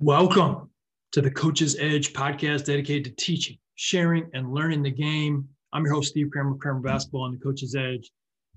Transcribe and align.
Welcome 0.00 0.70
to 1.10 1.20
the 1.20 1.30
Coach's 1.32 1.76
Edge 1.80 2.12
podcast 2.12 2.66
dedicated 2.66 3.04
to 3.06 3.24
teaching, 3.24 3.58
sharing, 3.74 4.30
and 4.32 4.54
learning 4.54 4.84
the 4.84 4.92
game. 4.92 5.48
I'm 5.72 5.84
your 5.84 5.94
host, 5.94 6.10
Steve 6.10 6.28
Kramer, 6.30 6.54
Kramer 6.54 6.78
Basketball 6.78 7.22
on 7.22 7.32
the 7.32 7.38
Coach's 7.38 7.74
Edge, 7.74 8.08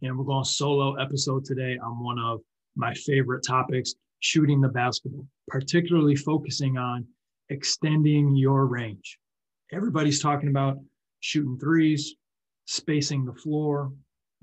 and 0.04 0.16
we're 0.16 0.24
going 0.24 0.44
solo 0.44 0.94
episode 0.98 1.44
today 1.44 1.80
on 1.84 2.04
one 2.04 2.20
of 2.20 2.42
my 2.76 2.94
favorite 2.94 3.44
topics, 3.44 3.96
shooting 4.20 4.62
the 4.62 4.68
basketball, 4.68 5.26
particularly 5.48 6.16
focusing 6.16 6.78
on 6.78 7.08
extending 7.50 8.36
your 8.36 8.68
range. 8.68 9.18
Everybody's 9.72 10.22
talking 10.22 10.50
about 10.50 10.78
shooting 11.22 11.58
threes, 11.58 12.14
spacing 12.66 13.26
the 13.26 13.34
floor. 13.34 13.92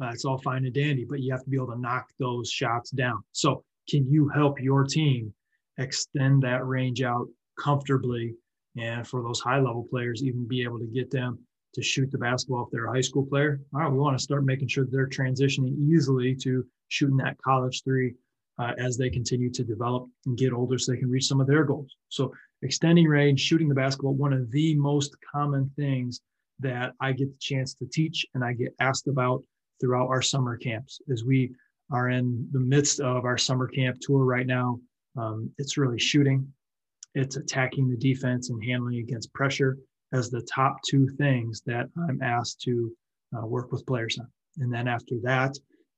That's 0.00 0.24
all 0.24 0.38
fine 0.38 0.64
and 0.64 0.74
dandy, 0.74 1.06
but 1.08 1.20
you 1.20 1.30
have 1.30 1.44
to 1.44 1.50
be 1.50 1.58
able 1.58 1.74
to 1.74 1.80
knock 1.80 2.08
those 2.18 2.50
shots 2.50 2.90
down. 2.90 3.22
So, 3.30 3.62
can 3.88 4.10
you 4.10 4.28
help 4.28 4.60
your 4.60 4.82
team 4.82 5.32
extend 5.79 6.42
that 6.42 6.66
range 6.66 7.02
out 7.02 7.27
comfortably. 7.59 8.34
And 8.77 9.06
for 9.06 9.23
those 9.23 9.41
high 9.41 9.59
level 9.59 9.87
players, 9.91 10.23
even 10.23 10.46
be 10.46 10.62
able 10.62 10.78
to 10.78 10.87
get 10.87 11.10
them 11.10 11.38
to 11.74 11.82
shoot 11.82 12.10
the 12.10 12.18
basketball 12.18 12.64
if 12.64 12.70
they're 12.70 12.87
a 12.87 12.92
high 12.92 13.01
school 13.01 13.27
player. 13.27 13.60
All 13.74 13.80
right, 13.80 13.92
we 13.92 13.98
want 13.98 14.16
to 14.16 14.23
start 14.23 14.45
making 14.45 14.68
sure 14.68 14.87
they're 14.91 15.09
transitioning 15.09 15.77
easily 15.78 16.34
to 16.37 16.64
shooting 16.88 17.16
that 17.18 17.37
college 17.42 17.82
three 17.84 18.14
uh, 18.59 18.73
as 18.78 18.96
they 18.96 19.10
continue 19.10 19.51
to 19.51 19.64
develop 19.64 20.09
and 20.27 20.37
get 20.37 20.52
older 20.52 20.78
so 20.78 20.92
they 20.92 20.98
can 20.98 21.10
reach 21.10 21.27
some 21.27 21.41
of 21.41 21.46
their 21.46 21.64
goals. 21.64 21.95
So, 22.09 22.32
extending 22.62 23.06
range, 23.06 23.40
shooting 23.40 23.68
the 23.68 23.74
basketball, 23.74 24.15
one 24.15 24.32
of 24.32 24.51
the 24.51 24.74
most 24.76 25.15
common 25.32 25.70
things 25.76 26.20
that 26.60 26.92
I 27.01 27.12
get 27.12 27.29
the 27.30 27.38
chance 27.38 27.74
to 27.74 27.87
teach 27.87 28.26
and 28.34 28.45
I 28.45 28.52
get 28.52 28.74
asked 28.80 29.06
about 29.06 29.45
throughout 29.80 30.09
our 30.09 30.23
summer 30.23 30.56
camps 30.56 31.01
as 31.10 31.24
we 31.24 31.52
are 31.92 32.10
in 32.10 32.48
the 32.52 32.60
midst 32.60 33.01
of 33.01 33.24
our 33.24 33.38
summer 33.38 33.68
camp 33.68 33.98
tour 34.01 34.24
right 34.24 34.46
now. 34.46 34.80
Um, 35.18 35.50
it's 35.58 35.77
really 35.77 35.98
shooting, 35.98 36.46
it's 37.14 37.36
attacking 37.36 37.88
the 37.88 37.96
defense 37.96 38.51
and 38.51 38.62
handling 38.62 38.98
against 38.98 39.32
pressure 39.32 39.76
as 40.12 40.30
the 40.30 40.43
top 40.43 40.76
two 40.88 41.09
things 41.18 41.62
that 41.66 41.88
I'm 42.09 42.23
asked 42.23 42.60
to 42.62 42.93
uh, 43.37 43.46
work 43.46 43.73
with 43.73 43.87
players 43.87 44.18
on. 44.18 44.28
And 44.59 44.73
then 44.73 44.88
after 44.88 45.16
that, 45.23 45.54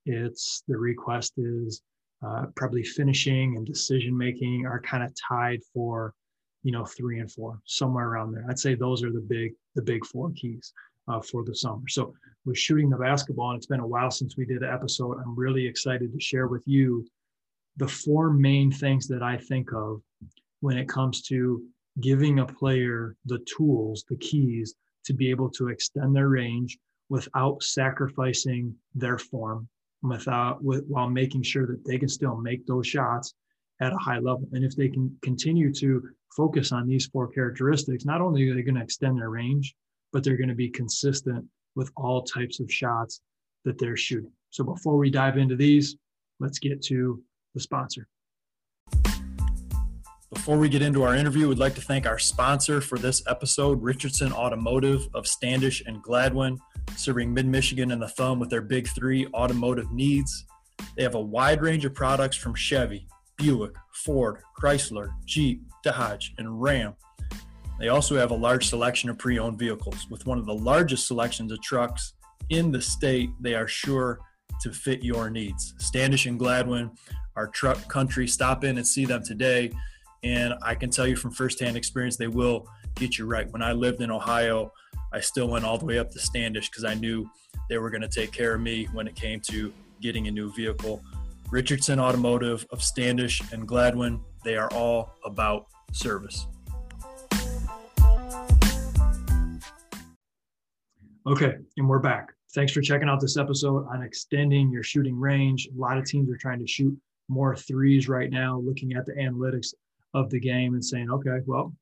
it's 0.06 0.62
the 0.66 0.76
request 0.76 1.34
is 1.36 1.82
uh, 2.26 2.46
probably 2.56 2.82
finishing 2.82 3.56
and 3.56 3.66
decision 3.66 4.16
making 4.16 4.66
are 4.66 4.80
kind 4.80 5.02
of 5.02 5.12
tied 5.28 5.60
for 5.72 6.14
you 6.62 6.72
know 6.72 6.84
three 6.84 7.20
and 7.20 7.30
four 7.30 7.58
somewhere 7.64 8.08
around 8.08 8.32
there. 8.32 8.44
I'd 8.48 8.58
say 8.58 8.74
those 8.74 9.02
are 9.02 9.12
the 9.12 9.20
big 9.20 9.52
the 9.74 9.82
big 9.82 10.04
four 10.04 10.30
keys 10.36 10.72
uh, 11.08 11.20
for 11.20 11.44
the 11.44 11.54
summer. 11.54 11.82
So 11.88 12.12
with 12.44 12.58
shooting 12.58 12.88
the 12.88 12.96
basketball 12.96 13.50
and 13.50 13.58
it's 13.58 13.66
been 13.66 13.80
a 13.80 13.86
while 13.86 14.10
since 14.10 14.36
we 14.36 14.46
did 14.46 14.62
an 14.62 14.72
episode 14.72 15.18
i'm 15.18 15.36
really 15.36 15.66
excited 15.66 16.12
to 16.12 16.20
share 16.20 16.46
with 16.46 16.62
you 16.66 17.06
the 17.76 17.88
four 17.88 18.30
main 18.30 18.70
things 18.70 19.08
that 19.08 19.22
I 19.22 19.36
think 19.36 19.72
of 19.72 20.02
when 20.60 20.76
it 20.76 20.88
comes 20.88 21.22
to 21.22 21.62
giving 22.00 22.38
a 22.38 22.46
player 22.46 23.16
the 23.26 23.38
tools, 23.40 24.04
the 24.08 24.16
keys 24.16 24.74
to 25.04 25.12
be 25.14 25.30
able 25.30 25.50
to 25.50 25.68
extend 25.68 26.14
their 26.14 26.28
range 26.28 26.78
without 27.08 27.62
sacrificing 27.62 28.74
their 28.94 29.18
form, 29.18 29.68
without 30.02 30.62
with, 30.62 30.84
while 30.86 31.08
making 31.08 31.42
sure 31.42 31.66
that 31.66 31.84
they 31.84 31.98
can 31.98 32.08
still 32.08 32.36
make 32.36 32.66
those 32.66 32.86
shots 32.86 33.34
at 33.80 33.92
a 33.92 33.98
high 33.98 34.18
level. 34.18 34.46
And 34.52 34.64
if 34.64 34.76
they 34.76 34.88
can 34.88 35.16
continue 35.22 35.72
to 35.74 36.08
focus 36.36 36.70
on 36.70 36.86
these 36.86 37.06
four 37.06 37.28
characteristics, 37.28 38.04
not 38.04 38.20
only 38.20 38.48
are 38.48 38.54
they 38.54 38.62
going 38.62 38.76
to 38.76 38.82
extend 38.82 39.18
their 39.18 39.30
range, 39.30 39.74
but 40.12 40.22
they're 40.22 40.36
going 40.36 40.48
to 40.48 40.54
be 40.54 40.68
consistent 40.68 41.44
with 41.74 41.90
all 41.96 42.22
types 42.22 42.60
of 42.60 42.72
shots 42.72 43.20
that 43.64 43.78
they're 43.78 43.96
shooting. 43.96 44.32
So 44.50 44.64
before 44.64 44.96
we 44.96 45.10
dive 45.10 45.38
into 45.38 45.56
these, 45.56 45.96
let's 46.40 46.58
get 46.58 46.82
to 46.84 47.22
the 47.54 47.60
sponsor. 47.60 48.06
Before 50.32 50.58
we 50.58 50.68
get 50.68 50.80
into 50.80 51.02
our 51.02 51.16
interview, 51.16 51.48
we'd 51.48 51.58
like 51.58 51.74
to 51.74 51.80
thank 51.80 52.06
our 52.06 52.18
sponsor 52.18 52.80
for 52.80 52.98
this 52.98 53.20
episode, 53.26 53.82
Richardson 53.82 54.32
Automotive 54.32 55.08
of 55.12 55.26
Standish 55.26 55.82
and 55.86 56.00
Gladwin, 56.02 56.56
serving 56.96 57.34
mid 57.34 57.46
Michigan 57.46 57.90
and 57.90 58.00
the 58.00 58.08
thumb 58.08 58.38
with 58.38 58.48
their 58.48 58.62
big 58.62 58.86
three 58.88 59.26
automotive 59.34 59.90
needs. 59.90 60.46
They 60.96 61.02
have 61.02 61.16
a 61.16 61.20
wide 61.20 61.60
range 61.60 61.84
of 61.84 61.94
products 61.94 62.36
from 62.36 62.54
Chevy, 62.54 63.08
Buick, 63.38 63.74
Ford, 64.04 64.38
Chrysler, 64.56 65.10
Jeep, 65.24 65.62
Dodge, 65.82 66.32
and 66.38 66.62
Ram. 66.62 66.94
They 67.80 67.88
also 67.88 68.16
have 68.16 68.30
a 68.30 68.36
large 68.36 68.68
selection 68.68 69.10
of 69.10 69.18
pre 69.18 69.38
owned 69.38 69.58
vehicles. 69.58 70.06
With 70.10 70.26
one 70.26 70.38
of 70.38 70.46
the 70.46 70.54
largest 70.54 71.08
selections 71.08 71.50
of 71.50 71.60
trucks 71.60 72.14
in 72.50 72.70
the 72.70 72.80
state, 72.80 73.30
they 73.40 73.54
are 73.54 73.66
sure 73.66 74.20
to 74.60 74.72
fit 74.72 75.02
your 75.02 75.30
needs. 75.30 75.74
Standish 75.78 76.26
and 76.26 76.38
Gladwin 76.38 76.90
our 77.40 77.46
truck 77.46 77.88
country. 77.88 78.28
Stop 78.28 78.64
in 78.64 78.76
and 78.76 78.86
see 78.86 79.06
them 79.06 79.22
today. 79.24 79.72
And 80.22 80.52
I 80.60 80.74
can 80.74 80.90
tell 80.90 81.06
you 81.06 81.16
from 81.16 81.30
firsthand 81.30 81.74
experience, 81.74 82.16
they 82.16 82.26
will 82.26 82.68
get 82.96 83.16
you 83.16 83.24
right. 83.24 83.50
When 83.50 83.62
I 83.62 83.72
lived 83.72 84.02
in 84.02 84.10
Ohio, 84.10 84.70
I 85.10 85.20
still 85.20 85.48
went 85.48 85.64
all 85.64 85.78
the 85.78 85.86
way 85.86 85.98
up 85.98 86.10
to 86.10 86.18
Standish 86.18 86.68
because 86.68 86.84
I 86.84 86.92
knew 86.92 87.26
they 87.70 87.78
were 87.78 87.88
going 87.88 88.02
to 88.02 88.08
take 88.08 88.30
care 88.30 88.54
of 88.54 88.60
me 88.60 88.84
when 88.92 89.08
it 89.08 89.14
came 89.14 89.40
to 89.48 89.72
getting 90.02 90.28
a 90.28 90.30
new 90.30 90.52
vehicle. 90.52 91.02
Richardson 91.50 91.98
Automotive 91.98 92.66
of 92.70 92.82
Standish 92.82 93.40
and 93.52 93.66
Gladwin, 93.66 94.20
they 94.44 94.56
are 94.56 94.70
all 94.72 95.14
about 95.24 95.66
service. 95.92 96.46
Okay, 101.26 101.54
and 101.78 101.88
we're 101.88 102.00
back. 102.00 102.34
Thanks 102.54 102.72
for 102.72 102.82
checking 102.82 103.08
out 103.08 103.18
this 103.18 103.38
episode 103.38 103.86
on 103.88 104.02
extending 104.02 104.70
your 104.70 104.82
shooting 104.82 105.18
range. 105.18 105.68
A 105.74 105.80
lot 105.80 105.96
of 105.96 106.04
teams 106.04 106.30
are 106.30 106.36
trying 106.36 106.58
to 106.58 106.66
shoot 106.66 106.94
more 107.30 107.56
threes 107.56 108.08
right 108.08 108.30
now, 108.30 108.58
looking 108.58 108.92
at 108.94 109.06
the 109.06 109.12
analytics 109.12 109.72
of 110.12 110.28
the 110.30 110.40
game 110.40 110.74
and 110.74 110.84
saying, 110.84 111.10
okay, 111.10 111.38
well, 111.46 111.72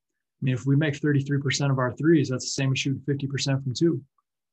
I 0.41 0.45
mean, 0.45 0.53
if 0.53 0.65
we 0.65 0.75
make 0.75 0.93
33% 0.93 1.71
of 1.71 1.79
our 1.79 1.91
threes, 1.93 2.29
that's 2.29 2.45
the 2.45 2.61
same 2.61 2.71
as 2.71 2.79
shooting 2.79 3.01
50% 3.01 3.63
from 3.63 3.73
two. 3.73 4.01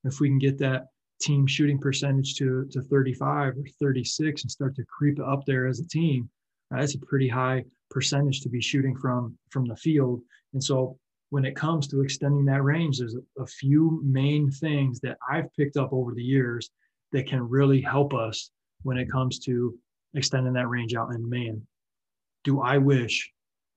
If 0.04 0.18
we 0.18 0.28
can 0.28 0.38
get 0.38 0.58
that 0.58 0.86
team 1.20 1.46
shooting 1.46 1.78
percentage 1.78 2.34
to, 2.36 2.66
to 2.72 2.80
35 2.80 3.58
or 3.58 3.64
36 3.78 4.42
and 4.42 4.50
start 4.50 4.74
to 4.76 4.84
creep 4.84 5.20
up 5.20 5.44
there 5.46 5.66
as 5.66 5.80
a 5.80 5.88
team, 5.88 6.28
uh, 6.72 6.80
that's 6.80 6.94
a 6.94 6.98
pretty 6.98 7.28
high 7.28 7.64
percentage 7.90 8.40
to 8.40 8.48
be 8.48 8.60
shooting 8.60 8.96
from 8.96 9.36
from 9.50 9.66
the 9.66 9.76
field. 9.76 10.20
And 10.52 10.62
so 10.62 10.98
when 11.30 11.44
it 11.44 11.54
comes 11.54 11.86
to 11.88 12.00
extending 12.00 12.44
that 12.46 12.64
range, 12.64 12.98
there's 12.98 13.14
a, 13.14 13.42
a 13.42 13.46
few 13.46 14.00
main 14.04 14.50
things 14.50 14.98
that 15.00 15.18
I've 15.28 15.52
picked 15.54 15.76
up 15.76 15.92
over 15.92 16.14
the 16.14 16.22
years 16.22 16.70
that 17.12 17.26
can 17.26 17.48
really 17.48 17.80
help 17.80 18.14
us 18.14 18.50
when 18.82 18.98
it 18.98 19.10
comes 19.10 19.38
to 19.40 19.76
extending 20.16 20.54
that 20.54 20.68
range 20.68 20.94
out. 20.94 21.10
And 21.10 21.28
man, 21.28 21.62
do 22.42 22.60
I 22.60 22.78
wish 22.78 23.32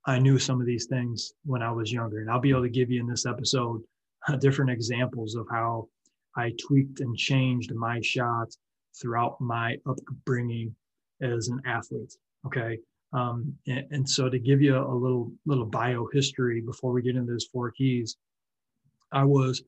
I 0.06 0.20
knew 0.20 0.40
some 0.40 0.60
of 0.60 0.66
these 0.66 0.86
things 0.86 1.34
when 1.46 1.62
I 1.62 1.72
was 1.72 1.92
younger. 1.92 2.20
And 2.20 2.32
I'll 2.32 2.40
be 2.40 2.50
able 2.50 2.64
to 2.64 2.70
give 2.70 2.90
you 2.90 3.00
in 3.00 3.08
this 3.08 3.26
episode 3.26 3.84
uh, 4.28 4.38
different 4.38 4.72
examples 4.72 5.36
of 5.36 5.46
how 5.52 5.88
I 6.36 6.54
tweaked 6.60 7.02
and 7.02 7.16
changed 7.16 7.74
my 7.76 8.02
shots 8.02 8.58
throughout 9.00 9.40
my 9.40 9.78
upbringing 9.86 10.76
as 11.22 11.50
an 11.50 11.62
athlete. 11.66 12.16
Okay. 12.46 12.80
Um, 13.12 13.54
and, 13.68 13.86
and, 13.92 14.10
so 14.10 14.30
to 14.30 14.38
give 14.38 14.62
you 14.62 14.78
a 14.78 14.94
little 14.94 15.32
little 15.48 15.66
bio 15.66 16.08
history 16.14 16.62
before 16.62 16.92
we 16.92 17.02
get 17.02 17.16
into 17.16 17.32
those 17.32 17.50
four 17.52 17.72
keys, 17.72 18.18
I 19.12 19.24
was 19.24 19.64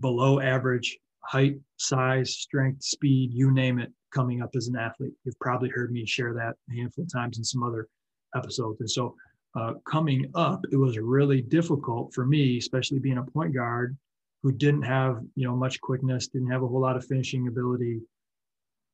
below 0.00 0.40
average 0.40 0.98
height, 1.22 1.56
size, 1.76 2.34
strength, 2.34 2.82
speed, 2.82 3.32
you 3.32 3.52
name 3.52 3.78
it, 3.78 3.92
coming 4.14 4.42
up 4.42 4.50
as 4.54 4.68
an 4.68 4.76
athlete. 4.76 5.12
You've 5.24 5.38
probably 5.40 5.68
heard 5.68 5.92
me 5.92 6.06
share 6.06 6.32
that 6.34 6.54
a 6.70 6.76
handful 6.76 7.04
of 7.04 7.12
times 7.12 7.38
in 7.38 7.44
some 7.44 7.62
other 7.62 7.88
episodes. 8.34 8.80
And 8.80 8.90
so, 8.90 9.14
uh, 9.56 9.74
coming 9.88 10.30
up, 10.34 10.64
it 10.72 10.76
was 10.76 10.98
really 10.98 11.40
difficult 11.40 12.12
for 12.12 12.26
me, 12.26 12.58
especially 12.58 12.98
being 12.98 13.18
a 13.18 13.22
point 13.22 13.54
guard 13.54 13.96
who 14.42 14.52
didn't 14.52 14.82
have 14.82 15.20
you 15.36 15.46
know 15.46 15.56
much 15.56 15.80
quickness, 15.80 16.28
didn't 16.28 16.50
have 16.50 16.62
a 16.62 16.66
whole 16.66 16.80
lot 16.80 16.96
of 16.96 17.06
finishing 17.06 17.48
ability. 17.48 18.00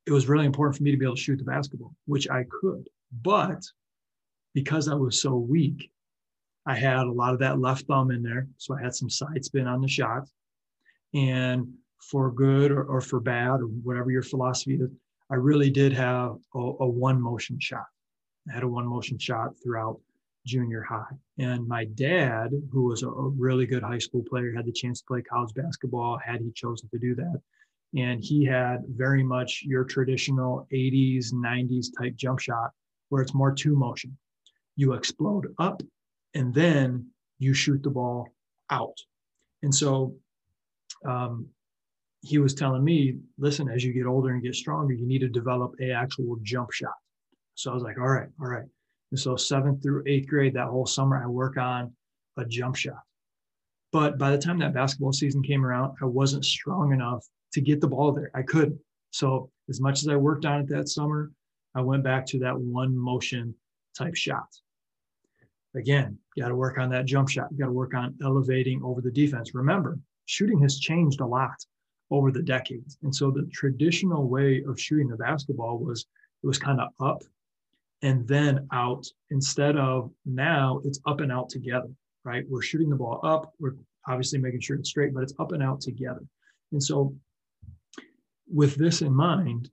It 0.07 0.13
was 0.13 0.29
really 0.29 0.47
important 0.47 0.77
for 0.77 0.83
me 0.83 0.91
to 0.91 0.97
be 0.97 1.05
able 1.05 1.17
to 1.17 1.21
shoot 1.21 1.39
the 1.39 1.45
basketball, 1.45 1.95
which 2.07 2.29
I 2.29 2.45
could. 2.51 2.89
But 3.23 3.63
because 4.55 4.89
I 4.89 4.95
was 4.95 5.21
so 5.21 5.37
weak, 5.37 5.91
I 6.67 6.75
had 6.75 7.07
a 7.07 7.13
lot 7.13 7.33
of 7.33 7.41
that 7.41 7.61
left 7.61 7.87
thumb 7.87 8.11
in 8.11 8.23
there. 8.23 8.49
So 8.57 8.77
I 8.77 8.83
had 8.83 8.95
some 8.95 9.11
side 9.11 9.45
spin 9.45 9.67
on 9.67 9.81
the 9.81 9.89
shot. 9.89 10.29
And 11.15 11.75
for 12.01 12.31
good 12.31 12.71
or, 12.71 12.85
or 12.85 13.01
for 13.01 13.21
bad, 13.21 13.61
or 13.61 13.67
whatever 13.67 14.11
your 14.11 14.23
philosophy 14.23 14.75
is, 14.75 14.91
I 15.31 15.37
really 15.37 15.71
did 15.71 15.93
have 15.93 16.37
a, 16.55 16.59
a 16.59 16.89
one 16.89 17.21
motion 17.21 17.59
shot. 17.61 17.87
I 18.49 18.55
had 18.55 18.63
a 18.63 18.69
one 18.69 18.87
motion 18.87 19.19
shot 19.19 19.51
throughout 19.63 20.01
junior 20.47 20.83
high. 20.83 21.15
And 21.39 21.67
my 21.69 21.85
dad, 21.85 22.51
who 22.73 22.85
was 22.87 23.03
a, 23.03 23.09
really 23.11 23.67
good 23.67 23.83
high 23.83 23.99
school 23.99 24.25
player, 24.29 24.53
had 24.55 24.67
the 24.67 24.73
chance 24.73 25.01
to 25.01 25.07
play 25.07 25.23
college 25.23 25.55
basketball 25.55 26.19
had 26.19 26.41
he 26.41 26.51
chosen 26.53 26.89
to 26.91 26.99
do 26.99 27.15
that. 27.15 27.41
And 27.97 28.23
he 28.23 28.45
had 28.45 28.83
very 28.89 29.23
much 29.23 29.63
your 29.65 29.85
traditional 29.85 30.67
80s, 30.73 31.33
90s 31.33 31.89
type 31.97 32.17
jump 32.17 32.41
shot 32.41 32.71
where 33.09 33.23
it's 33.23 33.35
more 33.35 33.53
two 33.53 33.77
motion. 33.77 34.17
You 34.77 34.95
explode 34.95 35.55
up 35.59 35.83
and 36.35 36.55
then 36.55 37.07
you 37.39 37.53
shoot 37.55 37.83
the 37.83 37.91
ball 37.91 38.29
out. 38.71 38.97
And 39.63 39.75
so 39.75 40.15
um, 41.07 41.49
he 42.23 42.39
was 42.39 42.55
telling 42.55 42.85
me, 42.85 43.17
listen, 43.39 43.69
as 43.69 43.83
you 43.83 43.93
get 43.93 44.07
older 44.07 44.31
and 44.31 44.43
get 44.43 44.55
stronger, 44.55 44.93
you 44.93 45.07
need 45.07 45.21
to 45.21 45.29
develop 45.29 45.75
a 45.81 45.91
actual 45.91 46.37
jump 46.43 46.71
shot. 46.73 46.95
So 47.55 47.71
I 47.71 47.75
was 47.75 47.83
like, 47.83 47.99
all 47.99 48.09
right, 48.09 48.29
all 48.41 48.49
right. 48.49 48.67
And 49.11 49.19
so 49.19 49.37
seventh 49.37 49.83
through 49.83 50.05
eighth 50.07 50.29
grade, 50.29 50.55
that 50.55 50.69
whole 50.69 50.87
summer, 50.87 51.23
I 51.23 51.27
work 51.27 51.57
on 51.57 51.93
a 52.37 52.45
jump 52.45 52.77
shot. 52.77 53.03
But 53.93 54.19
by 54.19 54.31
the 54.31 54.39
time 54.39 54.59
that 54.59 54.75
basketball 54.75 55.13
season 55.13 55.43
came 55.43 55.65
around, 55.65 55.97
I 56.01 56.05
wasn't 56.05 56.45
strong 56.45 56.93
enough 56.93 57.27
to 57.55 57.61
get 57.61 57.81
the 57.81 57.89
ball 57.89 58.13
there. 58.13 58.31
I 58.35 58.43
couldn't. 58.43 58.79
So 59.11 59.51
as 59.69 59.81
much 59.81 60.03
as 60.03 60.09
I 60.09 60.17
worked 60.17 60.45
on 60.45 60.61
it 60.61 60.69
that 60.69 60.89
summer, 60.89 61.33
I 61.75 61.81
went 61.81 62.05
back 62.05 62.27
to 62.27 62.39
that 62.41 62.59
one 62.59 62.97
motion 62.97 63.55
type 63.97 64.15
shot. 64.15 64.47
Again, 65.75 66.19
got 66.39 66.49
to 66.49 66.57
work 66.57 66.79
on 66.79 66.91
that 66.91 67.07
jump 67.07 67.29
shot. 67.29 67.49
You 67.51 67.59
got 67.59 67.67
to 67.67 67.73
work 67.73 67.95
on 67.95 68.15
elevating 68.23 68.83
over 68.83 69.01
the 69.01 69.11
defense. 69.11 69.55
Remember, 69.55 69.99
shooting 70.27 70.61
has 70.61 70.79
changed 70.79 71.21
a 71.21 71.27
lot 71.27 71.55
over 72.11 72.31
the 72.31 72.43
decades. 72.43 72.99
And 73.03 73.15
so 73.15 73.31
the 73.31 73.49
traditional 73.53 74.29
way 74.29 74.65
of 74.67 74.81
shooting 74.81 75.09
the 75.09 75.17
basketball 75.17 75.79
was 75.79 76.07
it 76.43 76.47
was 76.47 76.59
kind 76.59 76.81
of 76.81 76.89
up 77.01 77.23
and 78.03 78.27
then 78.27 78.67
out 78.73 79.07
instead 79.31 79.77
of 79.77 80.11
now 80.25 80.81
it's 80.85 81.01
up 81.07 81.21
and 81.21 81.31
out 81.31 81.49
together, 81.49 81.91
right? 82.25 82.45
We're 82.49 82.63
shooting 82.63 82.91
the 82.91 82.97
ball 82.97 83.21
up. 83.23 83.53
We're 83.61 83.77
obviously 84.07 84.39
making 84.39 84.61
sure 84.61 84.77
it's 84.77 84.89
straight, 84.89 85.13
but 85.13 85.23
it's 85.23 85.35
up 85.39 85.53
and 85.53 85.63
out 85.63 85.81
together. 85.81 86.23
And 86.73 86.83
so 86.83 87.15
with 88.53 88.77
this 88.77 89.03
in 89.03 89.15
mind, 89.15 89.71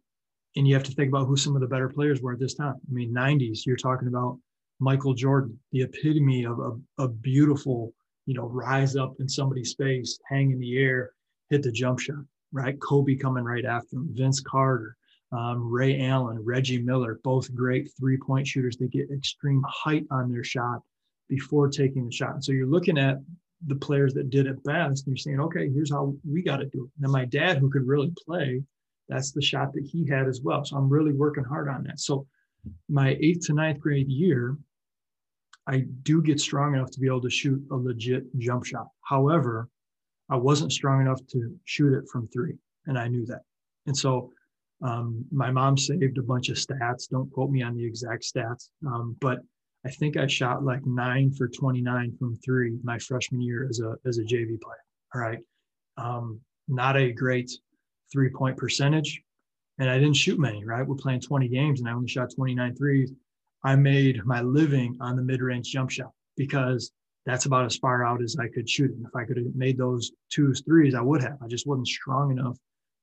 and 0.56 0.68
you 0.68 0.74
have 0.74 0.83
to 0.83 0.92
think 0.92 1.10
about 1.10 1.28
who 1.28 1.38
some 1.38 1.56
of 1.56 1.62
the 1.62 1.68
better 1.68 1.88
players 1.88 2.22
were 2.22 2.33
at 2.33 2.40
this 2.40 2.56
time. 2.56 2.75
I 2.75 2.94
mean, 2.94 3.13
90s, 3.13 3.66
you're 3.66 3.75
talking 3.78 4.07
about 4.07 4.40
Michael 4.80 5.13
Jordan, 5.13 5.57
the 5.72 5.83
epitome 5.83 6.45
of 6.45 6.60
a, 6.60 7.04
a 7.04 7.07
beautiful, 7.07 7.94
you 8.25 8.33
know, 8.33 8.48
rise 8.48 8.95
up 8.95 9.16
in 9.19 9.30
somebody's 9.30 9.75
face, 9.75 10.19
hang 10.28 10.51
in 10.51 10.60
the 10.60 10.78
air, 10.78 11.12
hit 11.50 11.64
the 11.64 11.72
jump 11.72 12.00
shot, 12.00 12.24
right? 12.52 12.80
Kobe 12.80 13.16
coming 13.16 13.44
right 13.44 13.66
after 13.66 13.96
him, 13.96 14.10
Vince 14.12 14.40
Carter, 14.40 14.98
um, 15.32 15.70
Ray 15.70 16.08
Allen, 16.08 16.44
Reggie 16.44 16.82
Miller, 16.82 17.20
both 17.24 17.54
great 17.54 17.90
three 18.00 18.18
point 18.18 18.48
shooters. 18.48 18.78
They 18.78 18.88
get 18.88 19.12
extreme 19.12 19.64
height 19.68 20.06
on 20.12 20.32
their 20.32 20.44
shot 20.44 20.82
before 21.30 21.70
taking 21.70 22.06
the 22.06 22.12
shot. 22.12 22.44
So 22.44 22.52
you're 22.52 22.68
looking 22.68 22.98
at 22.98 23.18
the 23.66 23.76
players 23.76 24.14
that 24.14 24.30
did 24.30 24.46
it 24.46 24.64
best, 24.64 25.06
and 25.06 25.16
you're 25.16 25.18
saying, 25.18 25.40
okay, 25.40 25.70
here's 25.70 25.92
how 25.92 26.16
we 26.30 26.42
got 26.42 26.58
to 26.58 26.66
do 26.66 26.86
it. 26.86 26.92
Now, 27.00 27.10
my 27.12 27.26
dad, 27.26 27.58
who 27.58 27.70
could 27.70 27.88
really 27.88 28.14
play, 28.26 28.64
that's 29.10 29.32
the 29.32 29.42
shot 29.42 29.74
that 29.74 29.84
he 29.84 30.08
had 30.08 30.28
as 30.28 30.42
well. 30.42 30.64
So 30.64 30.78
I'm 30.78 30.90
really 30.90 31.14
working 31.14 31.44
hard 31.44 31.68
on 31.68 31.84
that. 31.84 32.00
So 32.00 32.28
my 32.88 33.18
eighth 33.20 33.48
to 33.48 33.54
ninth 33.54 33.80
grade 33.80 34.10
year, 34.10 34.58
I 35.66 35.86
do 36.04 36.22
get 36.22 36.40
strong 36.40 36.76
enough 36.76 36.92
to 36.92 37.00
be 37.00 37.08
able 37.08 37.22
to 37.22 37.30
shoot 37.30 37.62
a 37.72 37.76
legit 37.76 38.26
jump 38.38 38.66
shot. 38.66 38.88
However, 39.02 39.70
I 40.30 40.36
wasn't 40.36 40.72
strong 40.72 41.02
enough 41.02 41.26
to 41.28 41.58
shoot 41.66 41.94
it 41.94 42.10
from 42.12 42.28
three, 42.28 42.56
and 42.86 42.98
I 42.98 43.08
knew 43.08 43.26
that. 43.28 43.42
And 43.86 43.98
so 43.98 44.32
um, 44.84 45.26
my 45.32 45.52
mom 45.52 45.78
saved 45.78 46.18
a 46.18 46.24
bunch 46.24 46.50
of 46.50 46.58
stats. 46.58 47.10
Don't 47.10 47.32
quote 47.32 47.50
me 47.50 47.62
on 47.64 47.76
the 47.76 47.86
exact 47.86 48.24
stats, 48.24 48.70
um, 48.86 49.16
but 49.20 49.40
I 49.86 49.90
think 49.90 50.18
I 50.18 50.28
shot 50.28 50.64
like 50.64 50.86
nine 50.86 51.32
for 51.32 51.48
29 51.48 52.16
from 52.20 52.38
three 52.44 52.78
my 52.84 53.00
freshman 53.00 53.42
year 53.42 53.68
as 53.70 53.80
a 53.80 53.96
as 54.06 54.18
a 54.18 54.24
JV 54.24 54.60
player. 54.60 54.84
All 55.16 55.22
right, 55.22 55.40
um, 55.98 56.40
not 56.68 56.98
a 56.98 57.12
great 57.12 57.52
three 58.12 58.30
point 58.30 58.58
percentage, 58.58 59.22
and 59.80 59.90
I 59.90 59.98
didn't 59.98 60.18
shoot 60.18 60.40
many. 60.40 60.64
Right, 60.66 60.86
we're 60.86 60.96
playing 60.96 61.22
20 61.22 61.48
games, 61.48 61.80
and 61.80 61.90
I 61.90 61.94
only 61.94 62.10
shot 62.10 62.34
29 62.36 62.76
threes. 62.76 63.14
I 63.64 63.76
made 63.76 64.24
my 64.26 64.42
living 64.42 64.98
on 65.00 65.16
the 65.16 65.24
mid 65.24 65.42
range 65.42 65.72
jump 65.72 65.90
shot 65.90 66.12
because 66.36 66.92
that's 67.28 67.46
about 67.46 67.66
as 67.66 67.76
far 67.76 68.06
out 68.06 68.22
as 68.22 68.38
I 68.40 68.48
could 68.48 68.70
shoot 68.70 68.90
it. 68.92 68.98
If 69.06 69.14
I 69.14 69.26
could 69.26 69.36
have 69.36 69.54
made 69.54 69.78
those 69.78 70.12
twos, 70.32 70.62
threes, 70.62 70.96
I 70.96 71.02
would 71.02 71.22
have. 71.22 71.38
I 71.44 71.48
just 71.48 71.68
wasn't 71.68 71.88
strong 71.88 72.32
enough 72.32 72.58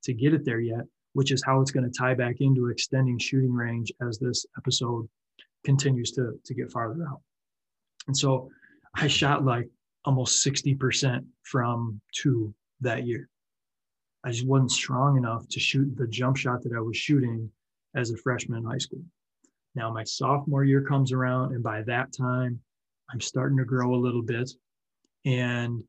to 0.05 0.15
get 0.15 0.33
it 0.33 0.47
there 0.47 0.61
yet, 0.61 0.87
which 1.13 1.31
is 1.31 1.43
how 1.45 1.61
it's 1.61 1.71
going 1.71 1.85
to 1.85 1.99
tie 1.99 2.15
back 2.15 2.37
into 2.41 2.69
extending 2.69 3.19
shooting 3.19 3.53
range 3.53 3.93
as 4.01 4.19
this 4.19 4.47
episode 4.57 5.07
continues 5.63 6.11
to, 6.13 6.41
to 6.43 6.55
get 6.55 6.73
farther 6.73 7.07
out. 7.07 7.21
And 8.07 8.17
so 8.17 8.49
I 8.95 9.09
shot 9.09 9.45
like 9.45 9.69
almost 10.07 10.45
60% 10.47 11.23
from 11.43 12.01
two 12.15 12.55
that 12.81 13.07
year. 13.07 13.29
I 14.25 14.31
just 14.31 14.47
wasn't 14.47 14.71
strong 14.71 15.19
enough 15.19 15.47
to 15.49 15.61
shoot 15.61 15.95
the 15.97 16.07
jump 16.07 16.39
shot 16.39 16.63
that 16.63 16.73
I 16.75 16.81
was 16.81 16.97
shooting 16.97 17.51
as 17.95 18.11
a 18.11 18.17
freshman 18.17 18.61
in 18.61 18.65
high 18.65 18.79
school. 18.79 19.03
Now, 19.75 19.93
my 19.93 20.05
sophomore 20.05 20.65
year 20.65 20.83
comes 20.83 21.13
around, 21.13 21.53
and 21.53 21.63
by 21.63 21.83
that 21.83 22.13
time, 22.17 22.61
I'm 23.13 23.21
starting 23.21 23.59
to 23.59 23.65
grow 23.65 23.95
a 23.95 23.97
little 23.97 24.23
bit. 24.23 24.51
And 25.25 25.83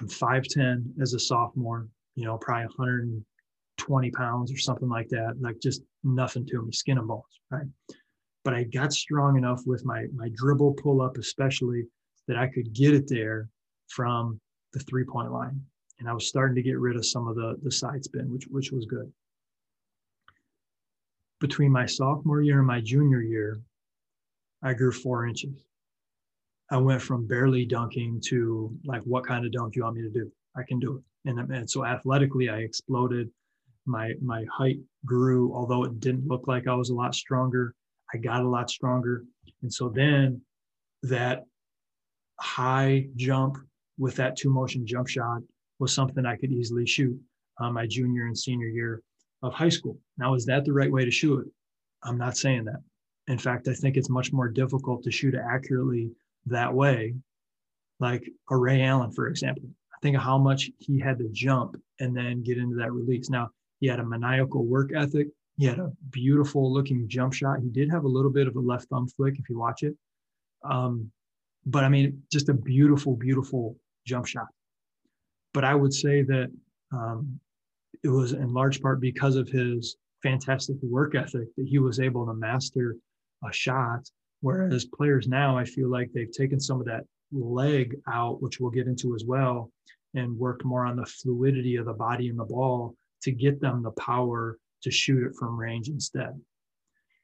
I'm 0.00 0.08
5'10 0.08 1.00
as 1.00 1.14
a 1.14 1.18
sophomore, 1.18 1.88
you 2.14 2.24
know, 2.24 2.38
probably 2.38 2.66
120 2.66 4.10
pounds 4.10 4.52
or 4.52 4.56
something 4.56 4.88
like 4.88 5.08
that, 5.08 5.36
like 5.40 5.60
just 5.60 5.82
nothing 6.02 6.46
to 6.46 6.62
me, 6.62 6.72
skin 6.72 6.98
and 6.98 7.08
bones, 7.08 7.22
right? 7.50 7.66
But 8.44 8.54
I 8.54 8.64
got 8.64 8.92
strong 8.92 9.38
enough 9.38 9.62
with 9.66 9.84
my 9.84 10.06
my 10.14 10.28
dribble 10.34 10.74
pull 10.74 11.00
up, 11.00 11.16
especially 11.16 11.84
that 12.28 12.36
I 12.36 12.46
could 12.46 12.72
get 12.72 12.94
it 12.94 13.08
there 13.08 13.48
from 13.88 14.40
the 14.72 14.80
three 14.80 15.04
point 15.04 15.32
line. 15.32 15.60
And 15.98 16.08
I 16.08 16.12
was 16.12 16.28
starting 16.28 16.56
to 16.56 16.62
get 16.62 16.78
rid 16.78 16.96
of 16.96 17.06
some 17.06 17.26
of 17.26 17.36
the 17.36 17.56
the 17.62 17.70
side 17.70 18.04
spin, 18.04 18.30
which 18.30 18.46
which 18.50 18.72
was 18.72 18.84
good. 18.86 19.10
Between 21.40 21.72
my 21.72 21.86
sophomore 21.86 22.42
year 22.42 22.58
and 22.58 22.66
my 22.66 22.80
junior 22.80 23.20
year, 23.20 23.60
I 24.62 24.74
grew 24.74 24.92
four 24.92 25.26
inches. 25.26 25.64
I 26.70 26.78
went 26.78 27.02
from 27.02 27.26
barely 27.26 27.66
dunking 27.66 28.20
to 28.26 28.74
like, 28.84 29.02
what 29.02 29.26
kind 29.26 29.44
of 29.44 29.52
dunk 29.52 29.76
you 29.76 29.84
want 29.84 29.96
me 29.96 30.02
to 30.02 30.10
do? 30.10 30.30
I 30.56 30.62
can 30.62 30.78
do 30.78 30.96
it. 30.96 31.30
And, 31.30 31.38
and 31.52 31.68
so 31.68 31.84
athletically, 31.84 32.48
I 32.48 32.58
exploded. 32.58 33.30
My 33.86 34.14
my 34.22 34.44
height 34.50 34.78
grew, 35.04 35.54
although 35.54 35.84
it 35.84 36.00
didn't 36.00 36.26
look 36.26 36.48
like 36.48 36.66
I 36.66 36.74
was 36.74 36.88
a 36.88 36.94
lot 36.94 37.14
stronger. 37.14 37.74
I 38.14 38.18
got 38.18 38.42
a 38.42 38.48
lot 38.48 38.70
stronger. 38.70 39.24
And 39.62 39.72
so 39.72 39.90
then 39.90 40.40
that 41.02 41.44
high 42.40 43.08
jump 43.16 43.58
with 43.98 44.16
that 44.16 44.36
two 44.36 44.50
motion 44.50 44.86
jump 44.86 45.08
shot 45.08 45.42
was 45.78 45.92
something 45.92 46.24
I 46.24 46.36
could 46.36 46.50
easily 46.50 46.86
shoot 46.86 47.18
on 47.60 47.74
my 47.74 47.86
junior 47.86 48.26
and 48.26 48.36
senior 48.36 48.68
year 48.68 49.02
of 49.42 49.52
high 49.52 49.68
school. 49.68 49.98
Now, 50.16 50.34
is 50.34 50.46
that 50.46 50.64
the 50.64 50.72
right 50.72 50.90
way 50.90 51.04
to 51.04 51.10
shoot 51.10 51.40
it? 51.40 51.52
I'm 52.02 52.18
not 52.18 52.36
saying 52.36 52.64
that. 52.64 52.82
In 53.28 53.38
fact, 53.38 53.68
I 53.68 53.74
think 53.74 53.96
it's 53.96 54.10
much 54.10 54.32
more 54.32 54.48
difficult 54.48 55.02
to 55.04 55.10
shoot 55.10 55.34
accurately 55.34 56.10
that 56.46 56.72
way, 56.72 57.14
like 58.00 58.28
a 58.50 58.56
Ray 58.56 58.82
Allen, 58.82 59.12
for 59.12 59.28
example. 59.28 59.64
I 59.94 59.98
think 60.02 60.16
of 60.16 60.22
how 60.22 60.38
much 60.38 60.70
he 60.78 60.98
had 60.98 61.18
to 61.18 61.28
jump 61.32 61.76
and 62.00 62.16
then 62.16 62.42
get 62.42 62.58
into 62.58 62.76
that 62.76 62.92
release. 62.92 63.30
Now, 63.30 63.50
he 63.80 63.86
had 63.86 64.00
a 64.00 64.04
maniacal 64.04 64.64
work 64.64 64.90
ethic. 64.94 65.28
He 65.56 65.66
had 65.66 65.78
a 65.78 65.92
beautiful 66.10 66.72
looking 66.72 67.08
jump 67.08 67.32
shot. 67.32 67.60
He 67.60 67.68
did 67.68 67.90
have 67.90 68.04
a 68.04 68.08
little 68.08 68.30
bit 68.30 68.48
of 68.48 68.56
a 68.56 68.60
left 68.60 68.88
thumb 68.88 69.08
flick 69.08 69.38
if 69.38 69.48
you 69.48 69.58
watch 69.58 69.82
it. 69.82 69.94
Um, 70.62 71.10
but 71.66 71.84
I 71.84 71.88
mean, 71.88 72.22
just 72.30 72.48
a 72.48 72.54
beautiful, 72.54 73.16
beautiful 73.16 73.76
jump 74.06 74.26
shot. 74.26 74.48
But 75.52 75.64
I 75.64 75.74
would 75.74 75.94
say 75.94 76.22
that 76.22 76.50
um, 76.92 77.38
it 78.02 78.08
was 78.08 78.32
in 78.32 78.52
large 78.52 78.82
part 78.82 79.00
because 79.00 79.36
of 79.36 79.48
his 79.48 79.96
fantastic 80.22 80.76
work 80.82 81.14
ethic 81.14 81.54
that 81.56 81.66
he 81.66 81.78
was 81.78 82.00
able 82.00 82.26
to 82.26 82.34
master 82.34 82.96
a 83.44 83.52
shot 83.52 84.08
Whereas 84.44 84.84
players 84.84 85.26
now, 85.26 85.56
I 85.56 85.64
feel 85.64 85.88
like 85.88 86.12
they've 86.12 86.30
taken 86.30 86.60
some 86.60 86.78
of 86.78 86.84
that 86.84 87.06
leg 87.32 87.96
out, 88.06 88.42
which 88.42 88.60
we'll 88.60 88.70
get 88.70 88.86
into 88.86 89.14
as 89.14 89.24
well, 89.24 89.72
and 90.12 90.36
worked 90.36 90.66
more 90.66 90.84
on 90.84 90.96
the 90.96 91.06
fluidity 91.06 91.76
of 91.76 91.86
the 91.86 91.94
body 91.94 92.28
and 92.28 92.38
the 92.38 92.44
ball 92.44 92.94
to 93.22 93.32
get 93.32 93.58
them 93.58 93.82
the 93.82 93.92
power 93.92 94.58
to 94.82 94.90
shoot 94.90 95.26
it 95.26 95.34
from 95.38 95.58
range 95.58 95.88
instead. 95.88 96.38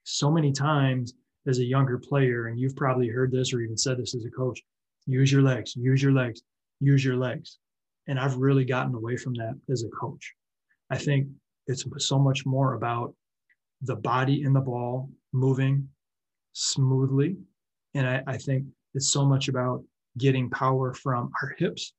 So 0.02 0.30
many 0.30 0.50
times 0.50 1.12
as 1.46 1.58
a 1.58 1.64
younger 1.64 1.98
player, 1.98 2.46
and 2.46 2.58
you've 2.58 2.74
probably 2.74 3.08
heard 3.08 3.32
this 3.32 3.52
or 3.52 3.60
even 3.60 3.76
said 3.76 3.98
this 3.98 4.14
as 4.14 4.24
a 4.24 4.30
coach 4.30 4.58
use 5.04 5.30
your 5.30 5.42
legs, 5.42 5.76
use 5.76 6.02
your 6.02 6.12
legs, 6.12 6.40
use 6.80 7.04
your 7.04 7.16
legs. 7.16 7.58
And 8.06 8.18
I've 8.18 8.36
really 8.36 8.64
gotten 8.64 8.94
away 8.94 9.18
from 9.18 9.34
that 9.34 9.60
as 9.70 9.82
a 9.82 9.90
coach. 9.90 10.32
I 10.88 10.96
think 10.96 11.28
it's 11.66 11.84
so 11.98 12.18
much 12.18 12.46
more 12.46 12.72
about 12.72 13.14
the 13.82 13.96
body 13.96 14.44
and 14.44 14.56
the 14.56 14.60
ball 14.60 15.10
moving 15.34 15.86
smoothly. 16.52 17.36
And 17.94 18.06
I, 18.06 18.22
I 18.26 18.36
think 18.36 18.66
it's 18.94 19.10
so 19.10 19.24
much 19.24 19.48
about 19.48 19.84
getting 20.18 20.50
power 20.50 20.92
from 20.94 21.30
our 21.42 21.54
hips 21.58 21.92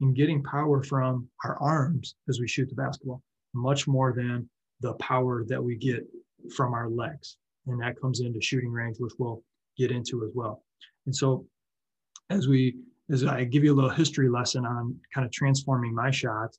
and 0.00 0.14
getting 0.14 0.42
power 0.42 0.82
from 0.82 1.28
our 1.44 1.56
arms 1.60 2.14
as 2.28 2.40
we 2.40 2.48
shoot 2.48 2.68
the 2.68 2.74
basketball, 2.74 3.22
much 3.54 3.86
more 3.86 4.12
than 4.12 4.48
the 4.80 4.94
power 4.94 5.44
that 5.48 5.62
we 5.62 5.76
get 5.76 6.06
from 6.54 6.72
our 6.72 6.88
legs. 6.88 7.36
And 7.66 7.80
that 7.82 8.00
comes 8.00 8.20
into 8.20 8.40
shooting 8.40 8.70
range, 8.70 8.96
which 8.98 9.12
we'll 9.18 9.42
get 9.76 9.90
into 9.90 10.24
as 10.24 10.30
well. 10.34 10.62
And 11.06 11.14
so 11.14 11.46
as 12.30 12.48
we 12.48 12.76
as 13.10 13.24
I 13.24 13.44
give 13.44 13.64
you 13.64 13.72
a 13.72 13.76
little 13.76 13.90
history 13.90 14.28
lesson 14.28 14.66
on 14.66 14.94
kind 15.14 15.24
of 15.24 15.32
transforming 15.32 15.94
my 15.94 16.10
shot, 16.10 16.54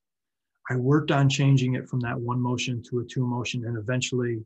I 0.70 0.75
worked 0.75 1.12
on 1.12 1.29
changing 1.29 1.75
it 1.75 1.88
from 1.88 2.00
that 2.01 2.20
one 2.20 2.41
motion 2.41 2.82
to 2.89 3.00
a 3.00 3.06
two 3.06 3.25
motion, 3.25 3.65
and 3.65 3.77
eventually 3.77 4.44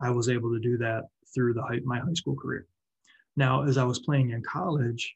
I 0.00 0.10
was 0.10 0.28
able 0.28 0.52
to 0.52 0.60
do 0.60 0.76
that 0.78 1.04
through 1.34 1.54
the 1.54 1.62
high, 1.62 1.80
my 1.84 1.98
high 1.98 2.14
school 2.14 2.36
career. 2.36 2.66
Now, 3.36 3.64
as 3.64 3.76
I 3.76 3.84
was 3.84 4.00
playing 4.00 4.30
in 4.30 4.42
college, 4.42 5.14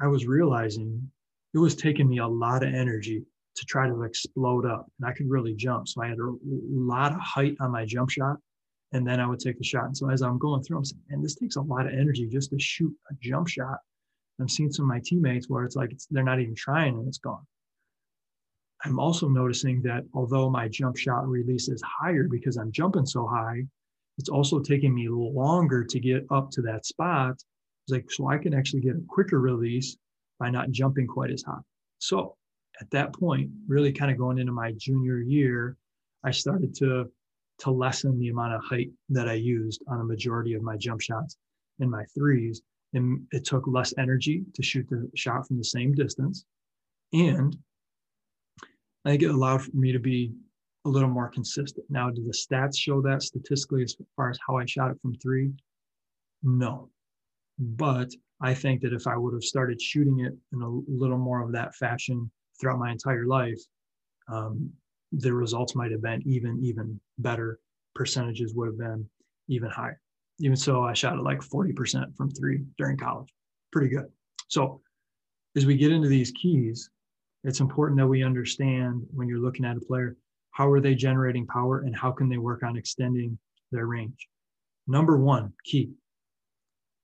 I 0.00 0.06
was 0.06 0.26
realizing 0.26 1.10
it 1.54 1.58
was 1.58 1.74
taking 1.74 2.08
me 2.08 2.18
a 2.18 2.26
lot 2.26 2.62
of 2.62 2.72
energy 2.72 3.24
to 3.56 3.64
try 3.64 3.88
to 3.88 4.02
explode 4.02 4.64
up, 4.64 4.86
and 4.98 5.08
I 5.08 5.12
could 5.12 5.28
really 5.28 5.54
jump. 5.54 5.88
So 5.88 6.02
I 6.02 6.08
had 6.08 6.18
a 6.18 6.34
lot 6.70 7.12
of 7.12 7.20
height 7.20 7.56
on 7.60 7.72
my 7.72 7.84
jump 7.84 8.10
shot, 8.10 8.36
and 8.92 9.06
then 9.06 9.20
I 9.20 9.26
would 9.26 9.40
take 9.40 9.58
the 9.58 9.64
shot. 9.64 9.86
And 9.86 9.96
so 9.96 10.10
as 10.10 10.22
I'm 10.22 10.38
going 10.38 10.62
through, 10.62 10.78
I'm 10.78 10.84
saying, 10.84 11.02
and 11.10 11.24
this 11.24 11.34
takes 11.34 11.56
a 11.56 11.60
lot 11.60 11.86
of 11.86 11.92
energy 11.92 12.28
just 12.28 12.50
to 12.50 12.58
shoot 12.58 12.94
a 13.10 13.14
jump 13.20 13.48
shot. 13.48 13.78
I'm 14.40 14.48
seeing 14.48 14.70
some 14.70 14.84
of 14.84 14.88
my 14.88 15.00
teammates 15.04 15.48
where 15.48 15.64
it's 15.64 15.74
like 15.74 15.90
it's, 15.90 16.06
they're 16.06 16.22
not 16.22 16.40
even 16.40 16.54
trying 16.54 16.96
and 16.96 17.08
it's 17.08 17.18
gone. 17.18 17.44
I'm 18.84 19.00
also 19.00 19.28
noticing 19.28 19.82
that 19.82 20.04
although 20.14 20.48
my 20.48 20.68
jump 20.68 20.96
shot 20.96 21.26
release 21.26 21.68
is 21.68 21.82
higher 21.82 22.28
because 22.30 22.56
I'm 22.56 22.70
jumping 22.70 23.06
so 23.06 23.26
high, 23.26 23.66
it's 24.18 24.28
also 24.28 24.58
taking 24.58 24.94
me 24.94 25.08
longer 25.08 25.84
to 25.84 26.00
get 26.00 26.26
up 26.30 26.50
to 26.52 26.62
that 26.62 26.86
spot. 26.86 27.32
It's 27.32 27.90
like, 27.90 28.10
so 28.10 28.28
I 28.28 28.38
can 28.38 28.52
actually 28.52 28.82
get 28.82 28.96
a 28.96 29.02
quicker 29.08 29.40
release 29.40 29.96
by 30.38 30.50
not 30.50 30.70
jumping 30.70 31.06
quite 31.06 31.30
as 31.30 31.42
high. 31.42 31.60
So 31.98 32.36
at 32.80 32.90
that 32.90 33.12
point, 33.12 33.50
really 33.66 33.92
kind 33.92 34.10
of 34.10 34.18
going 34.18 34.38
into 34.38 34.52
my 34.52 34.72
junior 34.76 35.20
year, 35.20 35.76
I 36.24 36.30
started 36.32 36.74
to 36.76 37.10
to 37.58 37.70
lessen 37.70 38.18
the 38.18 38.28
amount 38.28 38.54
of 38.54 38.62
height 38.64 38.90
that 39.08 39.28
I 39.28 39.34
used 39.34 39.82
on 39.88 40.00
a 40.00 40.04
majority 40.04 40.54
of 40.54 40.62
my 40.62 40.76
jump 40.76 41.00
shots 41.00 41.36
and 41.80 41.90
my 41.90 42.04
threes. 42.16 42.62
And 42.94 43.26
it 43.32 43.44
took 43.44 43.66
less 43.66 43.92
energy 43.98 44.44
to 44.54 44.62
shoot 44.62 44.88
the 44.88 45.10
shot 45.14 45.46
from 45.46 45.58
the 45.58 45.64
same 45.64 45.92
distance. 45.94 46.44
And 47.12 47.56
I 49.04 49.10
think 49.10 49.22
it 49.22 49.30
allowed 49.30 49.62
for 49.62 49.76
me 49.76 49.92
to 49.92 49.98
be 49.98 50.32
a 50.84 50.88
little 50.88 51.08
more 51.08 51.28
consistent. 51.28 51.86
Now, 51.88 52.10
do 52.10 52.24
the 52.24 52.32
stats 52.32 52.78
show 52.78 53.00
that 53.02 53.22
statistically 53.22 53.82
as 53.82 53.96
far 54.16 54.30
as 54.30 54.38
how 54.46 54.56
I 54.56 54.66
shot 54.66 54.90
it 54.90 55.00
from 55.02 55.14
three? 55.16 55.52
No. 56.42 56.90
But 57.58 58.10
I 58.40 58.54
think 58.54 58.82
that 58.82 58.92
if 58.92 59.06
I 59.06 59.16
would 59.16 59.34
have 59.34 59.42
started 59.42 59.82
shooting 59.82 60.20
it 60.20 60.32
in 60.52 60.62
a 60.62 60.68
little 60.88 61.18
more 61.18 61.42
of 61.42 61.52
that 61.52 61.74
fashion 61.74 62.30
throughout 62.60 62.78
my 62.78 62.92
entire 62.92 63.26
life, 63.26 63.60
um, 64.28 64.70
the 65.12 65.32
results 65.32 65.74
might 65.74 65.90
have 65.90 66.02
been 66.02 66.22
even, 66.26 66.60
even 66.62 67.00
better. 67.18 67.58
Percentages 67.94 68.54
would 68.54 68.68
have 68.68 68.78
been 68.78 69.08
even 69.48 69.70
higher. 69.70 70.00
Even 70.40 70.56
so, 70.56 70.84
I 70.84 70.92
shot 70.92 71.18
it 71.18 71.22
like 71.22 71.40
40% 71.40 72.16
from 72.16 72.30
three 72.30 72.62
during 72.76 72.96
college. 72.96 73.32
Pretty 73.72 73.88
good. 73.88 74.06
So, 74.46 74.80
as 75.56 75.66
we 75.66 75.76
get 75.76 75.90
into 75.90 76.08
these 76.08 76.30
keys, 76.32 76.90
it's 77.42 77.60
important 77.60 77.98
that 77.98 78.06
we 78.06 78.22
understand 78.22 79.04
when 79.12 79.28
you're 79.28 79.40
looking 79.40 79.64
at 79.64 79.76
a 79.76 79.80
player 79.80 80.16
how 80.50 80.70
are 80.70 80.80
they 80.80 80.94
generating 80.94 81.46
power 81.46 81.80
and 81.80 81.96
how 81.96 82.10
can 82.10 82.28
they 82.28 82.38
work 82.38 82.62
on 82.62 82.76
extending 82.76 83.38
their 83.70 83.86
range? 83.86 84.28
Number 84.86 85.16
one 85.18 85.52
key. 85.64 85.90